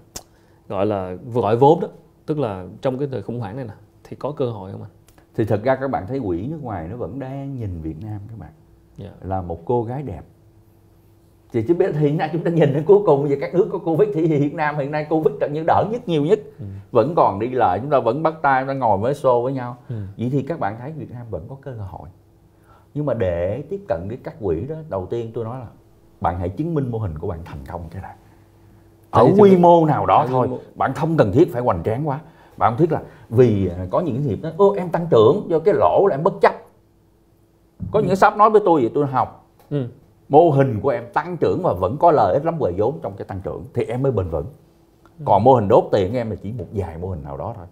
[0.67, 1.87] gọi là gọi vốn đó
[2.25, 3.73] tức là trong cái thời khủng hoảng này nè
[4.03, 4.91] thì có cơ hội không anh
[5.35, 8.21] thì thật ra các bạn thấy quỹ nước ngoài nó vẫn đang nhìn Việt Nam
[8.29, 8.51] các bạn
[8.99, 9.13] yeah.
[9.21, 9.27] Dạ.
[9.27, 10.21] là một cô gái đẹp
[11.53, 13.77] thì chứ biết hiện nay chúng ta nhìn đến cuối cùng về các nước có
[13.77, 16.65] covid thì Việt Nam hiện nay covid gần như đỡ nhất nhiều nhất ừ.
[16.91, 19.53] vẫn còn đi lại chúng ta vẫn bắt tay chúng ta ngồi với xô với
[19.53, 19.95] nhau ừ.
[20.17, 22.09] vậy thì các bạn thấy Việt Nam vẫn có cơ hội
[22.93, 25.67] nhưng mà để tiếp cận với các quỹ đó đầu tiên tôi nói là
[26.21, 28.15] bạn hãy chứng minh mô hình của bạn thành công cái này
[29.13, 32.19] ở quy mô nào đó thôi bạn không cần thiết phải hoành tráng quá.
[32.57, 35.59] Bạn không thiết là vì à, có những nghiệp đó ô em tăng trưởng do
[35.59, 36.53] cái lỗ là em bất chấp.
[37.91, 39.87] Có những sắp nói với tôi vậy tôi học ừ.
[40.29, 43.13] mô hình của em tăng trưởng và vẫn có lợi ích lắm về vốn trong
[43.17, 43.65] cái tăng trưởng.
[43.73, 44.45] Thì em mới bền vững.
[45.03, 45.23] Ừ.
[45.25, 47.53] còn mô hình đốt tiền của em là chỉ một vài mô hình nào đó
[47.57, 47.65] thôi.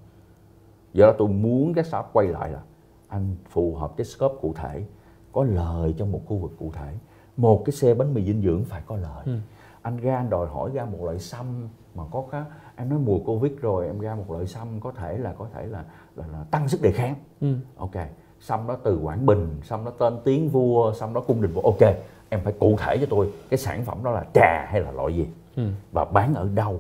[0.93, 2.59] Do đó tôi muốn các shop quay lại là
[3.07, 4.83] anh phù hợp cái scope cụ thể
[5.31, 6.93] có lời trong một khu vực cụ thể
[7.37, 9.37] một cái xe bánh mì dinh dưỡng phải có lời ừ.
[9.81, 12.41] anh ra anh đòi hỏi ra một loại sâm mà có cái
[12.75, 15.65] em nói mùa covid rồi em ra một loại sâm có thể là có thể
[15.65, 15.83] là
[16.15, 17.55] là, là tăng sức đề kháng ừ.
[17.77, 17.95] ok
[18.39, 21.61] sâm đó từ quảng bình sâm đó tên tiếng vua sâm đó cung đình vua
[21.61, 21.81] ok
[22.29, 25.15] em phải cụ thể cho tôi cái sản phẩm đó là trà hay là loại
[25.15, 25.67] gì ừ.
[25.91, 26.79] và bán ở đâu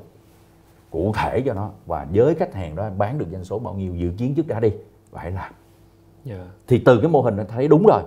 [0.91, 3.73] cụ thể cho nó và với khách hàng đó em bán được doanh số bao
[3.73, 4.71] nhiêu dự kiến trước đã đi
[5.11, 5.53] và hãy làm
[6.25, 6.39] yeah.
[6.39, 6.45] Dạ.
[6.67, 8.01] thì từ cái mô hình này thấy đúng rồi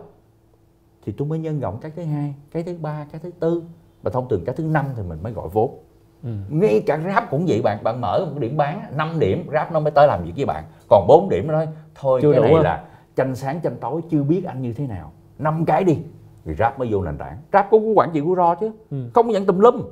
[1.04, 3.62] thì tôi mới nhân rộng cái thứ hai cái thứ ba cái thứ tư.
[4.02, 5.78] Và thông thường cái thứ năm thì mình mới gọi vốn.
[6.22, 6.30] Ừ.
[6.48, 9.80] ngay cả rap cũng vậy bạn bạn mở một điểm bán 5 điểm rap nó
[9.80, 10.64] mới tới làm việc với bạn.
[10.88, 12.62] Còn 4 điểm nó nói thôi chưa cái này không?
[12.62, 12.84] là
[13.16, 15.12] tranh sáng tranh tối chưa biết anh như thế nào.
[15.38, 15.98] Năm cái đi
[16.44, 17.38] thì rap mới vô nền tảng.
[17.52, 19.10] Rap cũng có quản trị rủi ro chứ ừ.
[19.14, 19.82] không nhận tùm lum.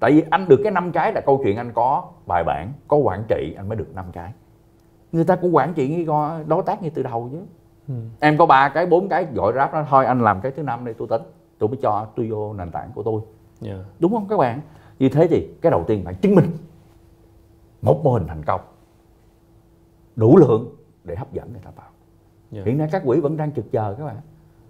[0.00, 2.96] Tại vì anh được cái năm cái là câu chuyện anh có bài bản có
[2.96, 4.32] quản trị anh mới được năm cái.
[5.12, 6.06] Người ta cũng quản trị như
[6.46, 7.38] đối tác như từ đầu chứ
[7.88, 7.94] ừ.
[8.20, 10.84] em có ba cái bốn cái gọi ráp nó thôi anh làm cái thứ năm
[10.84, 11.22] đây tôi tính
[11.58, 13.20] tôi mới cho tôi vô nền tảng của tôi
[13.62, 13.76] yeah.
[13.78, 13.84] Dạ.
[13.98, 14.60] đúng không các bạn
[14.98, 16.46] như thế thì cái đầu tiên phải chứng minh
[17.82, 18.60] một mô hình thành công
[20.16, 20.74] đủ lượng
[21.04, 21.94] để hấp dẫn người ta vào yeah.
[22.50, 22.62] Dạ.
[22.66, 24.16] hiện nay các quỹ vẫn đang trực chờ các bạn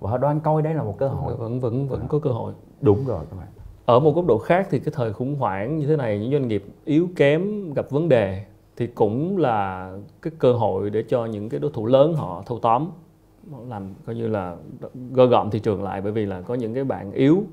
[0.01, 2.53] và họ đang coi đây là một cơ hội vẫn vẫn vẫn có cơ hội
[2.81, 3.49] đúng rồi các bạn
[3.87, 6.49] ở một góc độ khác thì cái thời khủng hoảng như thế này những doanh
[6.49, 8.45] nghiệp yếu kém gặp vấn đề
[8.77, 9.91] thì cũng là
[10.23, 12.91] cái cơ hội để cho những cái đối thủ lớn họ thâu tóm
[13.69, 14.57] làm coi như là
[15.13, 17.45] gơ gọn thị trường lại bởi vì là có những cái bạn yếu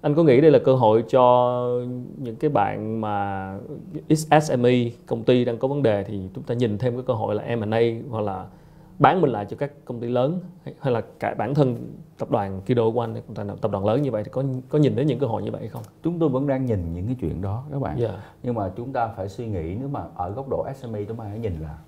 [0.00, 1.64] anh có nghĩ đây là cơ hội cho
[2.16, 3.58] những cái bạn mà
[4.42, 4.72] SME
[5.06, 7.56] công ty đang có vấn đề thì chúng ta nhìn thêm cái cơ hội là
[7.56, 8.46] M&A hoặc là
[8.98, 10.40] bán mình lại cho các công ty lớn
[10.80, 11.76] hay là cả bản thân
[12.18, 13.10] tập đoàn Kido One
[13.60, 15.68] tập đoàn lớn như vậy thì có có nhìn đến những cơ hội như vậy
[15.68, 15.82] không?
[16.02, 17.98] Chúng tôi vẫn đang nhìn những cái chuyện đó các bạn.
[17.98, 18.12] Yeah.
[18.12, 18.18] Dạ.
[18.42, 21.24] Nhưng mà chúng ta phải suy nghĩ nếu mà ở góc độ SME chúng ta
[21.24, 21.78] phải nhìn là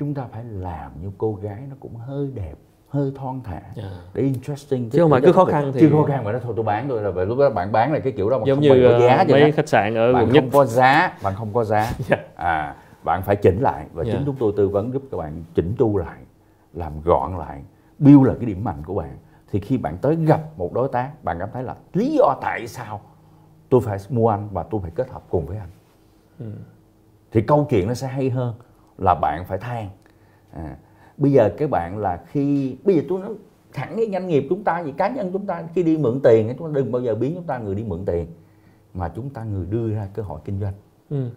[0.00, 2.54] chúng ta phải làm như cô gái nó cũng hơi đẹp
[2.88, 3.74] hơi thon thả yeah.
[3.76, 3.90] Dạ.
[4.14, 6.52] để interesting chứ không phải cứ khó khăn thì chưa khó khăn mà nó thôi
[6.56, 8.56] tôi bán tôi là vậy lúc đó bạn bán là cái kiểu đó mà giống
[8.56, 11.64] không như có giá mấy khách sạn ở bạn không có giá bạn không có
[11.64, 11.94] giá yeah.
[12.08, 12.16] Dạ.
[12.34, 14.16] à bạn phải chỉnh lại và yeah.
[14.16, 16.18] chính chúng tôi tư vấn giúp các bạn chỉnh chu lại
[16.74, 17.62] làm gọn lại
[17.98, 19.16] build là cái điểm mạnh của bạn
[19.52, 22.66] thì khi bạn tới gặp một đối tác bạn cảm thấy là lý do tại
[22.66, 23.00] sao
[23.68, 25.68] tôi phải mua anh và tôi phải kết hợp cùng với anh
[26.38, 26.52] ừ.
[27.32, 28.54] thì câu chuyện nó sẽ hay hơn
[29.00, 29.88] là bạn phải than.
[30.52, 30.76] À,
[31.16, 33.34] bây giờ các bạn là khi bây giờ tôi nói
[33.72, 36.54] thẳng cái doanh nghiệp chúng ta gì cá nhân chúng ta khi đi mượn tiền
[36.58, 38.26] chúng ta đừng bao giờ biến chúng ta người đi mượn tiền
[38.94, 40.74] mà chúng ta người đưa ra cơ hội kinh doanh.
[41.10, 41.30] Ừ.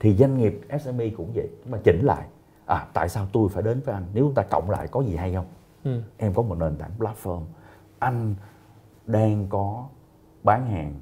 [0.00, 2.26] thì doanh nghiệp SME cũng vậy chúng ta chỉnh lại.
[2.66, 4.06] À tại sao tôi phải đến với anh?
[4.14, 5.46] Nếu chúng ta cộng lại có gì hay không?
[5.84, 6.00] Ừ.
[6.16, 7.42] em có một nền tảng platform.
[7.98, 8.34] Anh
[9.06, 9.86] đang có
[10.42, 10.94] bán hàng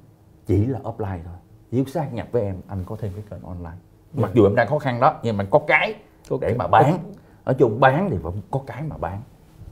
[0.46, 1.34] chỉ là offline thôi.
[1.70, 3.76] Nếu sát nhập với em anh có thêm cái kênh online
[4.14, 5.94] mặc dù em đang khó khăn đó nhưng mà có cái
[6.40, 6.98] để mà bán
[7.44, 9.22] ở chung bán thì vẫn có cái mà bán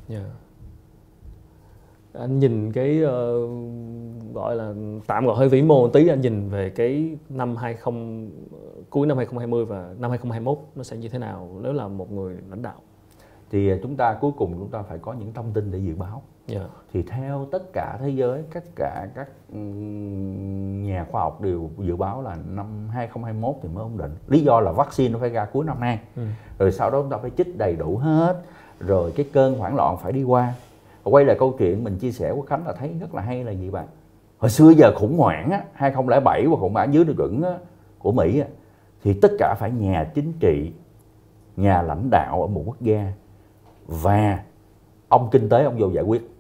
[0.08, 0.22] yeah.
[0.22, 2.20] Dạ.
[2.20, 3.50] anh nhìn cái uh,
[4.34, 4.74] gọi là
[5.06, 8.28] tạm gọi hơi vĩ mô một tí anh nhìn về cái năm 20
[8.90, 12.36] cuối năm 2020 và năm 2021 nó sẽ như thế nào nếu là một người
[12.50, 12.80] lãnh đạo
[13.50, 15.94] thì ờ, chúng ta cuối cùng chúng ta phải có những thông tin để dự
[15.94, 16.62] báo yeah.
[16.62, 16.68] Dạ.
[16.92, 19.28] thì theo tất cả thế giới tất cả các
[20.84, 24.60] nhà khoa học đều dự báo là năm 2021 thì mới ổn định lý do
[24.60, 26.22] là vaccine nó phải ra cuối năm nay ừ.
[26.58, 28.42] rồi sau đó chúng ta phải chích đầy đủ hết
[28.80, 30.54] rồi cái cơn hoảng loạn phải đi qua
[31.04, 33.52] quay lại câu chuyện mình chia sẻ với khánh là thấy rất là hay là
[33.52, 33.86] gì bạn
[34.38, 37.58] hồi xưa giờ khủng hoảng á 2007 và khủng hoảng dưới được chuẩn á,
[37.98, 38.46] của mỹ á,
[39.04, 40.72] thì tất cả phải nhà chính trị
[41.56, 43.12] nhà lãnh đạo ở một quốc gia
[43.86, 44.42] và
[45.08, 46.30] ông kinh tế ông vô giải quyết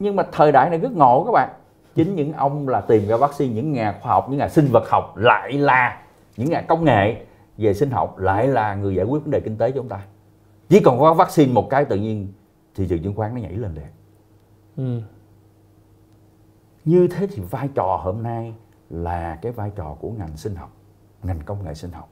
[0.00, 1.50] nhưng mà thời đại này rất ngộ các bạn.
[1.94, 4.84] Chính những ông là tìm ra vaccine những nhà khoa học những nhà sinh vật
[4.88, 6.02] học lại là
[6.36, 7.26] những nhà công nghệ
[7.56, 10.00] về sinh học lại là người giải quyết vấn đề kinh tế cho chúng ta.
[10.68, 12.32] Chỉ còn có vaccine một cái tự nhiên
[12.74, 13.84] thị trường chứng khoán nó nhảy lên liền.
[14.76, 15.00] Ừ.
[16.84, 18.54] như thế thì vai trò hôm nay
[18.90, 20.70] là cái vai trò của ngành sinh học
[21.22, 22.08] ngành công nghệ sinh học.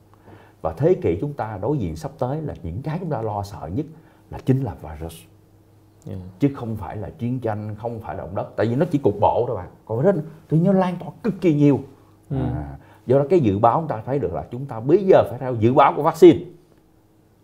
[0.63, 3.43] Và thế kỷ chúng ta đối diện sắp tới là những cái chúng ta lo
[3.43, 3.87] sợ nhất
[4.31, 5.15] là chính là virus
[6.07, 6.21] yeah.
[6.39, 8.57] chứ không phải là chiến tranh không phải là động đất.
[8.57, 9.69] Tại vì nó chỉ cục bộ thôi bạn.
[9.85, 10.15] Còn rất
[10.49, 11.81] thì nó lan tỏa cực kỳ nhiều.
[12.31, 12.37] Ừ.
[12.37, 15.25] à, do đó cái dự báo chúng ta thấy được là chúng ta bây giờ
[15.31, 16.45] phải theo dự báo của vaccine.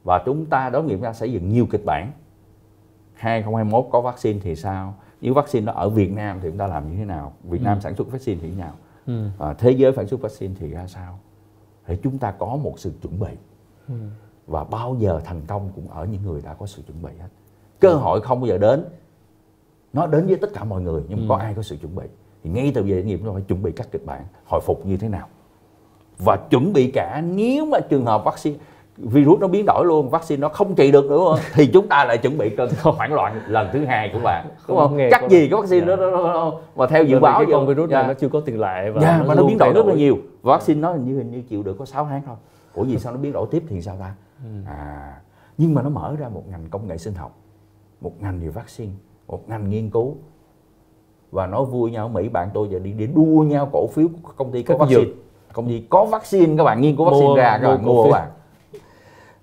[0.04, 2.12] Và chúng ta đối nghiệm ra sẽ dựng nhiều kịch bản.
[3.14, 4.94] 2021 có vaccine thì sao?
[5.20, 7.32] Nếu vaccine nó ở Việt Nam thì chúng ta làm như thế nào?
[7.44, 7.80] Việt Nam ừ.
[7.80, 8.72] sản xuất vaccine thì thế nào?
[9.06, 9.28] Ừ.
[9.38, 11.18] à, thế giới sản xuất vaccine thì ra sao?
[11.88, 13.30] Để chúng ta có một sự chuẩn bị.
[13.88, 13.94] Ừ.
[14.46, 17.28] và bao giờ thành công cũng ở những người đã có sự chuẩn bị hết
[17.84, 18.84] cơ hội không bao giờ đến.
[19.92, 21.24] Nó đến với tất cả mọi người nhưng ừ.
[21.28, 22.04] có ai có sự chuẩn bị?
[22.44, 24.86] Thì ngay từ giờ doanh nghiệp ta phải chuẩn bị các kịch bản hồi phục
[24.86, 25.28] như thế nào?
[26.18, 28.56] Và chuẩn bị cả nếu mà trường hợp vaccine
[28.96, 32.18] virus nó biến đổi luôn vaccine nó không trị được nữa thì chúng ta lại
[32.18, 34.98] chuẩn bị cơn hoảng loạn lần thứ hai của bạn đúng không, không?
[35.10, 35.96] chắc gì cái vaccine dạ.
[35.96, 38.08] đó, đó, đó, mà theo dự báo cái con virus này dạ.
[38.08, 40.18] nó chưa có tiền lệ và dạ, nó, mà nó biến đổi rất là nhiều.
[40.42, 42.36] Vaccine nó hình như hình như chịu được có 6 tháng thôi.
[42.74, 44.14] Ủa gì sao nó biến đổi tiếp thì sao ta?
[44.44, 44.50] Ừ.
[44.66, 45.20] à
[45.58, 47.36] nhưng mà nó mở ra một ngành công nghệ sinh học
[48.00, 48.92] một ngành về vaccine
[49.28, 50.16] một ngành nghiên cứu.
[51.30, 54.32] Và nói vui nhau Mỹ bạn tôi giờ đi để đua nhau cổ phiếu của
[54.36, 55.10] công ty có vaccine.
[55.52, 58.10] công ty có vaccine các bạn nghiên cứu vaccine mua, ra các bạn mua các
[58.10, 58.30] bạn.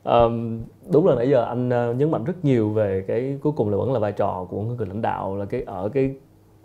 [0.03, 3.69] Um, đúng là nãy giờ anh uh, nhấn mạnh rất nhiều về cái cuối cùng
[3.69, 6.15] là vẫn là vai trò của người lãnh đạo là cái ở cái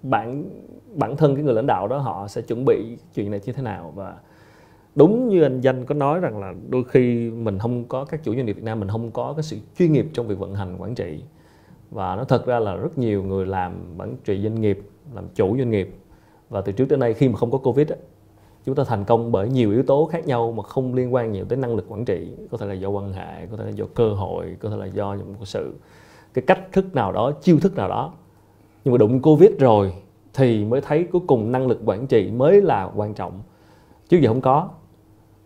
[0.03, 0.45] bản
[0.95, 3.62] bản thân cái người lãnh đạo đó họ sẽ chuẩn bị chuyện này như thế
[3.62, 3.93] nào.
[3.97, 4.14] Và
[4.95, 8.34] đúng như anh danh có nói rằng là đôi khi mình không có các chủ
[8.34, 10.76] doanh nghiệp Việt Nam mình không có cái sự chuyên nghiệp trong việc vận hành
[10.78, 11.22] quản trị
[11.91, 14.80] và nó thật ra là rất nhiều người làm quản trị doanh nghiệp
[15.14, 15.97] làm chủ doanh nghiệp.
[16.51, 17.97] Và từ trước đến nay khi mà không có covid á,
[18.64, 21.45] chúng ta thành công bởi nhiều yếu tố khác nhau mà không liên quan nhiều
[21.45, 22.32] tới năng lực quản trị.
[22.51, 24.87] Có thể là do quan hệ có thể là do cơ hội có thể là
[24.87, 25.74] do những sự
[26.34, 28.12] cái cách thức nào đó chiêu thức nào đó.
[28.84, 29.93] Nhưng mà đụng covid rồi
[30.34, 33.43] thì mới thấy cuối cùng năng lực quản trị mới là quan trọng.
[34.09, 34.68] Trước giờ không có.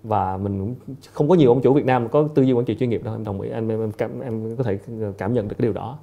[0.03, 0.74] Và mình
[1.12, 3.14] không có nhiều ông chủ Việt Nam có tư duy quản trị chuyên nghiệp đâu
[3.14, 4.78] em đồng ý em em, em, em có thể
[5.18, 5.99] cảm nhận được cái điều đó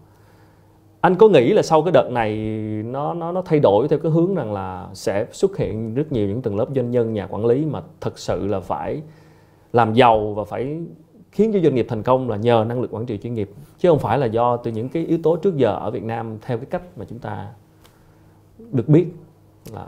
[1.02, 2.38] anh có nghĩ là sau cái đợt này
[2.86, 6.28] nó nó nó thay đổi theo cái hướng rằng là sẽ xuất hiện rất nhiều
[6.28, 9.02] những tầng lớp doanh nhân, nhà quản lý mà thật sự là phải
[9.74, 10.80] làm giàu và phải
[11.32, 13.90] khiến cho doanh nghiệp thành công là nhờ năng lực quản trị chuyên nghiệp, chứ
[13.90, 16.58] không phải là do từ những cái yếu tố trước giờ ở Việt Nam theo
[16.58, 17.48] cái cách mà chúng ta
[18.72, 19.08] được biết
[19.74, 19.88] là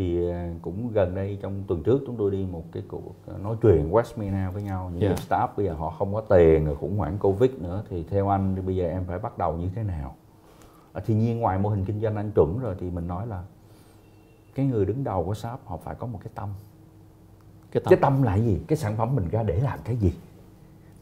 [0.00, 3.56] thì à, cũng gần đây trong tuần trước chúng tôi đi một cái cuộc nói
[3.62, 4.90] chuyện Westmina với nhau.
[4.94, 5.18] Những yeah.
[5.28, 8.56] staff bây giờ họ không có tiền rồi khủng hoảng covid nữa thì theo anh
[8.56, 10.14] thì bây giờ em phải bắt đầu như thế nào?
[10.92, 13.42] À, thì nhiên ngoài mô hình kinh doanh anh chuẩn rồi thì mình nói là
[14.54, 16.48] cái người đứng đầu của shop họ phải có một cái tâm.
[17.72, 18.60] Cái tâm, cái tâm là gì?
[18.66, 20.12] Cái sản phẩm mình ra để làm cái gì?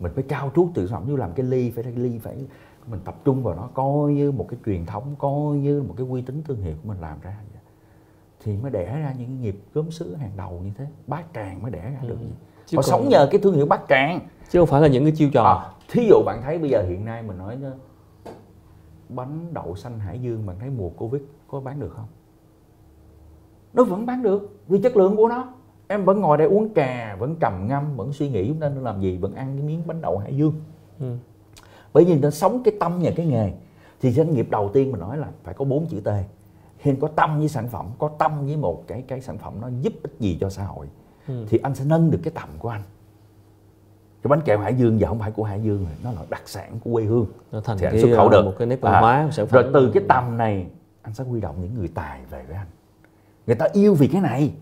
[0.00, 2.46] Mình phải trao chuốt tự sản như làm cái ly phải cái ly phải
[2.86, 6.06] mình tập trung vào nó coi như một cái truyền thống coi như một cái
[6.10, 7.57] uy tín thương hiệu của mình làm ra vậy
[8.40, 10.86] thì mới đẻ ra những nghiệp gốm sứ hàng đầu như thế.
[11.06, 12.26] Bát tràng mới đẻ ra được ừ.
[12.66, 12.90] Chứ họ còn...
[12.90, 14.20] sống nhờ cái thương hiệu bát tràng.
[14.50, 15.44] Chứ không phải là những cái chiêu trò.
[15.44, 17.58] À, thí dụ bạn thấy bây giờ hiện nay mình nói
[19.08, 22.06] bánh đậu xanh hải dương bạn thấy mùa covid có bán được không?
[23.72, 25.48] Nó vẫn bán được vì chất lượng của nó.
[25.88, 29.16] Em vẫn ngồi đây uống trà vẫn trầm ngâm vẫn suy nghĩ nên làm gì
[29.16, 30.52] vẫn ăn cái miếng bánh đậu hải dương.
[31.00, 31.16] Ừ.
[31.92, 33.52] bởi vì nó sống cái tâm và cái nghề.
[34.00, 36.08] Thì doanh nghiệp đầu tiên mình nói là phải có bốn chữ t
[36.78, 39.68] Hiền có tâm với sản phẩm có tâm với một cái cái sản phẩm nó
[39.80, 40.88] giúp ích gì cho xã hội
[41.28, 41.46] ừ.
[41.48, 42.82] thì anh sẽ nâng được cái tầm của anh.
[44.22, 46.42] Cái bánh kẹo Hải Dương giờ không phải của Hải Dương rồi nó là đặc
[46.46, 47.26] sản của quê hương.
[47.52, 48.44] Nó thành thì anh xuất khẩu được.
[48.44, 50.66] một cái nét văn hóa à, rồi từ cái tầm này
[51.02, 52.66] anh sẽ huy động những người tài về với anh.
[53.46, 54.52] Người ta yêu vì cái này.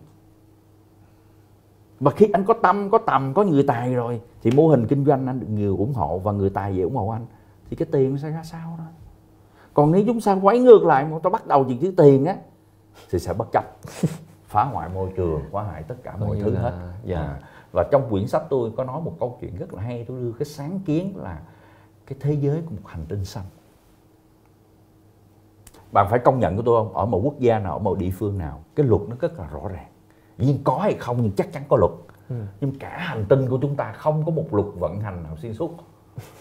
[1.99, 5.05] Và khi anh có tâm có tầm có người tài rồi thì mô hình kinh
[5.05, 7.25] doanh anh được người ủng hộ và người tài về ủng hộ anh
[7.69, 8.83] thì cái tiền nó sẽ ra sao đó
[9.77, 12.35] còn nếu chúng ta quấy ngược lại mà ta bắt đầu chuyện chữ tiền á
[13.11, 13.63] thì sẽ bất chấp.
[14.47, 16.61] Phá hoại môi trường phá hại tất cả mọi thứ là...
[16.61, 16.71] hết.
[17.03, 17.19] dạ.
[17.19, 17.39] à,
[17.71, 20.31] và trong quyển sách tôi có nói một câu chuyện rất là hay tôi đưa
[20.31, 21.39] cái sáng kiến là
[22.05, 23.43] cái thế giới của một hành tinh xanh.
[25.91, 26.93] Bạn phải công nhận của tôi không?
[26.93, 29.47] Ở một quốc gia nào ở một địa phương nào cái luật nó rất là
[29.47, 29.87] rõ ràng.
[30.37, 31.91] Nhưng có hay không nhưng chắc chắn có luật.
[32.29, 32.35] Ừ.
[32.61, 35.53] nhưng cả hành tinh của chúng ta không có một luật vận hành nào xuyên
[35.53, 35.71] suốt.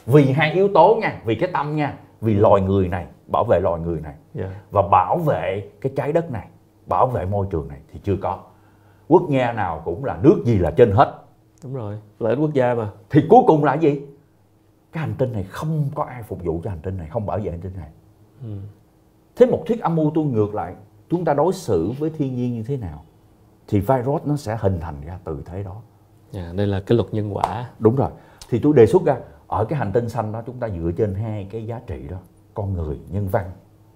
[0.07, 3.61] Vì hai yếu tố nha vì cái tâm nha vì loài người này bảo vệ
[3.61, 4.51] loài người này yeah.
[4.51, 4.61] Dạ.
[4.71, 6.49] và bảo vệ cái trái đất này
[6.87, 8.39] bảo vệ môi trường này thì chưa có.
[9.09, 11.15] Quốc gia nào cũng là nước gì là trên hết.
[11.65, 12.91] Đúng rồi lợi ích quốc gia mà.
[13.11, 14.03] Thì cuối cùng là gì?
[14.93, 17.39] Cái hành tinh này không có ai phục vụ cho hành tinh này không bảo
[17.39, 17.91] vệ hành tinh này.
[18.43, 18.57] Ừ.
[19.37, 20.75] thế một thuyết âm mưu tôi ngược lại
[21.11, 23.05] chúng ta đối xử với thiên nhiên như thế nào
[23.69, 25.83] thì virus nó sẽ hình thành ra từ thế đó.
[26.31, 27.71] Dạ, đây là cái luật nhân quả.
[27.79, 28.11] Đúng rồi.
[28.51, 29.17] Thì tôi đề xuất ra
[29.47, 32.17] ở cái hành tinh xanh đó chúng ta dựa trên hai cái giá trị đó
[32.57, 33.51] con người nhân văn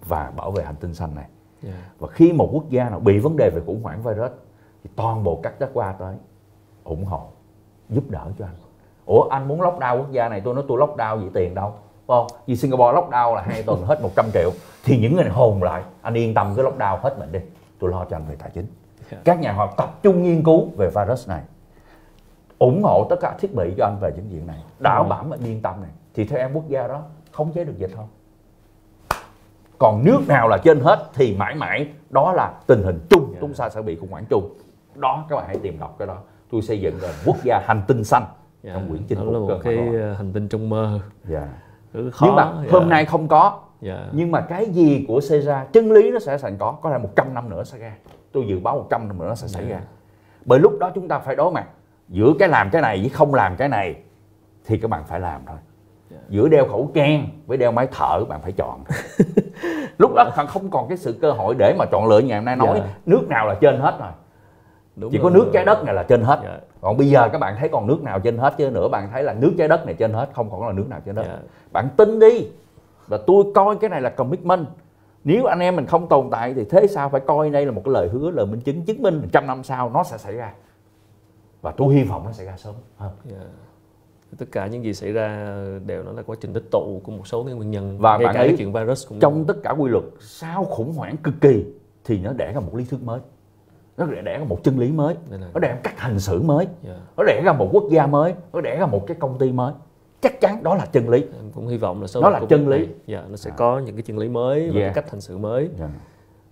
[0.07, 1.27] và bảo vệ hành tinh xanh này
[1.63, 1.75] yeah.
[1.77, 1.91] Dạ.
[1.99, 4.31] và khi một quốc gia nào bị vấn đề về khủng hoảng virus
[4.85, 6.17] thì toàn bộ các đất qua tới
[6.85, 7.29] ủng hộ
[7.89, 8.55] giúp đỡ cho anh
[9.07, 11.75] ủa anh muốn lockdown quốc gia này tôi nói tôi lockdown gì tiền đâu
[12.07, 14.51] phải không vì Singapore lockdown là hai tuần hết 100 triệu
[14.85, 17.41] thì những người này hồn lại anh yên tâm cái lockdown hết mình đi
[17.79, 19.11] tôi lo cho anh về tài chính yeah.
[19.11, 19.19] Dạ.
[19.25, 21.43] các nhà khoa tập trung nghiên cứu về virus này
[22.59, 25.45] ủng hộ tất cả thiết bị cho anh về những chuyện này đảm bảo anh
[25.45, 27.03] yên tâm này thì theo em quốc gia đó
[27.33, 28.09] không chế được dịch không
[29.81, 33.35] còn nước nào là trên hết thì mãi mãi đó là tình hình chung yeah.
[33.35, 33.39] Dạ.
[33.41, 34.55] chúng ta sẽ bị khủng hoảng chung
[34.95, 36.17] đó các bạn hãy tìm đọc cái đó
[36.51, 38.35] tôi xây dựng là quốc gia hành tinh xanh yeah.
[38.63, 40.15] Dạ, trong quyển chinh phục là một cái đó.
[40.17, 41.01] hành tinh trong mơ
[41.31, 41.49] yeah.
[42.13, 42.73] khó, nhưng mà yeah.
[42.73, 44.01] hôm nay không có yeah.
[44.13, 47.35] nhưng mà cái gì của Caesar chân lý nó sẽ thành có có thể 100
[47.35, 47.93] năm nữa sẽ ra
[48.33, 49.81] tôi dự báo 100 năm nữa nó sẽ xảy yeah.
[49.81, 49.87] ra
[50.45, 51.67] bởi lúc đó chúng ta phải đối mặt
[52.09, 54.03] giữa cái làm cái này với không làm cái này
[54.65, 55.57] thì các bạn phải làm thôi
[56.11, 56.19] dạ.
[56.29, 58.85] giữa đeo khẩu trang với đeo máy thở bạn phải chọn
[59.99, 62.57] lúc đó không còn cái sự cơ hội để mà chọn lựa ngày hôm nay
[62.57, 62.81] nói yeah.
[62.81, 62.95] Dạ.
[63.07, 64.11] nước nào là trên hết rồi
[64.97, 65.25] Đúng chỉ rồi.
[65.25, 66.61] có nước trái đất này là trên hết yeah.
[66.61, 66.67] Dạ.
[66.81, 69.23] còn bây giờ các bạn thấy còn nước nào trên hết chứ nữa bạn thấy
[69.23, 71.39] là nước trái đất này trên hết không còn là nước nào trên đất yeah.
[71.73, 72.49] bạn tin đi
[73.07, 74.67] và tôi coi cái này là commitment
[75.25, 77.83] nếu anh em mình không tồn tại thì thế sao phải coi đây là một
[77.85, 80.53] cái lời hứa lời minh chứng chứng minh trăm năm sau nó sẽ xảy ra
[81.63, 83.43] và tôi hy vọng nó sẽ ra sớm hơn yeah.
[84.39, 85.57] Tất cả những gì xảy ra
[85.87, 87.99] đều nó là quá trình tích tụ của một số cái nguyên nhân.
[87.99, 91.35] Và bạn ấy chuyện virus cũng trong tất cả quy luật sau khủng hoảng cực
[91.41, 91.65] kỳ
[92.05, 93.21] thì nó đẻ ra một lý thuyết mới.
[93.97, 95.15] Nó đẻ ra một chân lý mới.
[95.55, 96.67] Nó đẻ ra cách hành xử mới.
[96.87, 96.99] Yeah.
[97.17, 98.35] nó đẻ ra một quốc gia mới.
[98.53, 99.73] Nó đẻ ra một cái công ty mới.
[100.21, 101.21] Chắc chắn đó là chân lý.
[101.21, 102.89] Em cũng hy vọng là sau nó là chân lý.
[103.07, 103.55] dạ, nó sẽ à.
[103.57, 104.95] có những cái chân lý mới và yeah.
[104.95, 105.69] cái cách hành xử mới.
[105.79, 105.91] Yeah.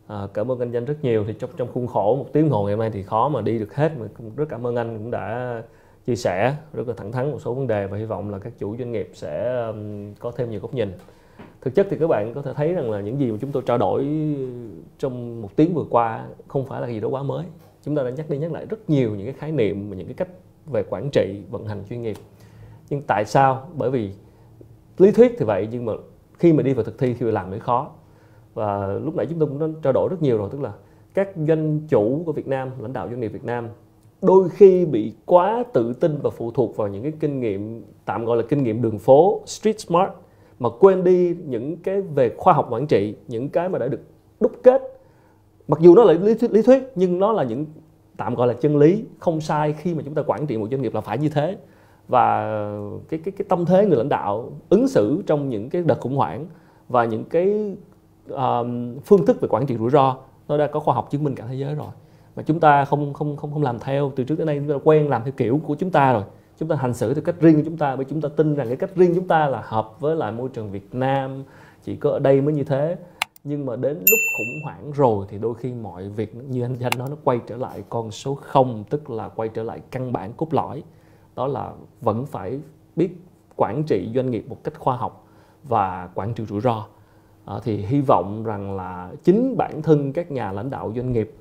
[0.06, 1.24] À, cảm ơn anh Danh rất nhiều.
[1.26, 3.58] Thì trong trong khuôn khổ một tiếng hồ ngày hôm nay thì khó mà đi
[3.58, 3.92] được hết.
[3.98, 4.06] Mà
[4.36, 5.62] rất cảm ơn anh cũng đã
[6.08, 8.52] chia sẻ rất là thẳng thắn một số vấn đề và hy vọng là các
[8.58, 9.64] chủ doanh nghiệp sẽ
[10.18, 10.92] có thêm nhiều góc nhìn.
[11.60, 13.62] Thực chất thì các bạn có thể thấy rằng là những gì mà chúng tôi
[13.66, 14.08] trao đổi
[14.98, 17.44] trong một tiếng vừa qua không phải là gì đó quá mới.
[17.82, 20.06] Chúng ta đã nhắc đi nhắc lại rất nhiều những cái khái niệm và những
[20.06, 20.28] cái cách
[20.66, 22.16] về quản trị, vận hành chuyên nghiệp.
[22.90, 23.68] Nhưng tại sao?
[23.74, 24.12] Bởi vì
[24.98, 25.92] lý thuyết thì vậy, nhưng mà
[26.38, 27.90] khi mà đi vào thực thi thì làm mới khó.
[28.54, 30.72] Và lúc nãy chúng tôi cũng đã trao đổi rất nhiều rồi, tức là
[31.14, 33.68] các doanh chủ của Việt Nam, lãnh đạo doanh nghiệp Việt Nam
[34.22, 38.24] đôi khi bị quá tự tin và phụ thuộc vào những cái kinh nghiệm tạm
[38.24, 40.10] gọi là kinh nghiệm đường phố street smart
[40.58, 44.00] mà quên đi những cái về khoa học quản trị những cái mà đã được
[44.40, 44.82] đúc kết.
[45.68, 47.66] Mặc dù nó là lý thuyết, lý thuyết nhưng nó là những
[48.16, 49.04] tạm gọi là chân lý.
[49.18, 51.56] Không sai khi mà chúng ta quản trị một doanh nghiệp là phải như thế.
[52.08, 52.50] Và
[53.08, 56.16] cái cái cái tâm thế người lãnh đạo ứng xử trong những cái đợt khủng
[56.16, 56.46] hoảng
[56.88, 57.74] và những cái
[58.28, 60.16] um, phương thức về quản trị rủi ro
[60.48, 61.88] nó đã có khoa học chứng minh cả thế giới rồi
[62.38, 64.12] mà chúng ta không không không không làm theo.
[64.16, 66.22] Từ trước đến nay chúng ta quen làm theo kiểu của chúng ta rồi.
[66.58, 68.66] Chúng ta hành xử theo cách riêng của chúng ta bởi chúng ta tin rằng
[68.66, 71.44] cái cách riêng chúng ta là hợp với lại môi trường Việt Nam.
[71.84, 72.96] Chỉ có ở đây mới như thế.
[73.44, 76.92] Nhưng mà đến lúc khủng hoảng rồi thì đôi khi mọi việc như anh Danh
[76.98, 80.32] nói nó quay trở lại con số 0 tức là quay trở lại căn bản
[80.32, 80.82] cốt lõi.
[81.36, 82.60] Đó là vẫn phải
[82.96, 83.10] biết
[83.56, 85.26] quản trị doanh nghiệp một cách khoa học
[85.64, 86.86] và quản trị rủi ro.
[87.44, 91.34] À, thì hy vọng rằng là chính bản thân các nhà lãnh đạo doanh nghiệp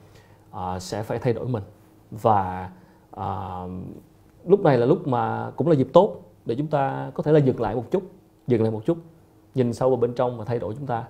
[0.52, 1.64] uh, sẽ phải thay đổi mình.
[2.12, 2.70] Và
[3.16, 3.72] uh,
[4.46, 7.40] lúc này là lúc mà cũng là dịp tốt để chúng ta có thể là
[7.40, 8.04] dừng lại một chút
[8.48, 8.98] dừng lại một chút
[9.56, 11.04] nhìn sâu vào bên trong và thay đổi chúng ta.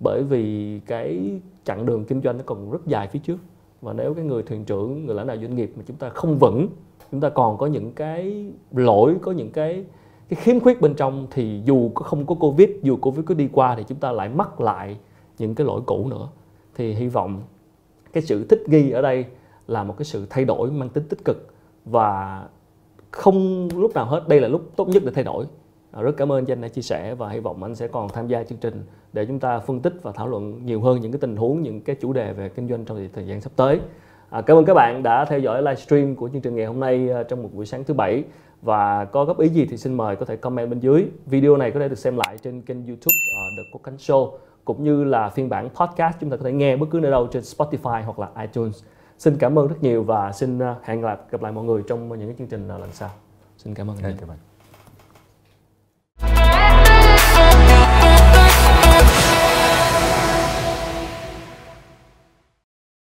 [0.00, 3.36] Bởi vì cái chặng đường kinh doanh nó còn rất dài phía trước.
[3.80, 6.38] Và nếu cái người thuyền trưởng người lãnh đạo doanh nghiệp mà chúng ta không
[6.38, 6.68] vững
[7.10, 9.84] chúng ta còn có những cái lỗi có những cái
[10.28, 13.48] cái khiếm khuyết bên trong thì dù có không có covid dù covid có đi
[13.52, 14.96] qua thì chúng ta lại mắc lại
[15.38, 16.28] những cái lỗi cũ nữa.
[16.74, 17.42] Thì hy vọng
[18.12, 19.24] cái sự thích nghi ở đây
[19.66, 21.54] là một cái sự thay đổi mang tính tích cực
[21.84, 22.42] và
[23.10, 24.28] không lúc nào hết.
[24.28, 25.44] Đây là lúc tốt nhất để thay đổi.
[25.92, 28.08] À, rất cảm ơn cho anh đã chia sẻ và hy vọng anh sẽ còn
[28.08, 31.12] tham gia chương trình để chúng ta phân tích và thảo luận nhiều hơn những
[31.12, 33.80] cái tình huống những cái chủ đề về kinh doanh trong thời gian sắp tới.
[34.30, 37.10] À, cảm ơn các bạn đã theo dõi livestream của chương trình ngày hôm nay
[37.10, 38.24] à, trong một buổi sáng thứ bảy.
[38.62, 41.04] Và có góp ý gì thì xin mời có thể comment bên dưới.
[41.26, 44.30] Video này có thể được xem lại trên kênh youtube uh, The cánh Show
[44.64, 47.26] cũng như là phiên bản podcast chúng ta có thể nghe bất cứ nơi đâu
[47.26, 48.82] trên Spotify hoặc là iTunes.
[49.18, 52.36] Xin cảm ơn rất nhiều và xin à, hẹn gặp lại mọi người trong những
[52.36, 53.10] chương trình lần sau.
[53.56, 54.49] Xin cảm ơn các bạn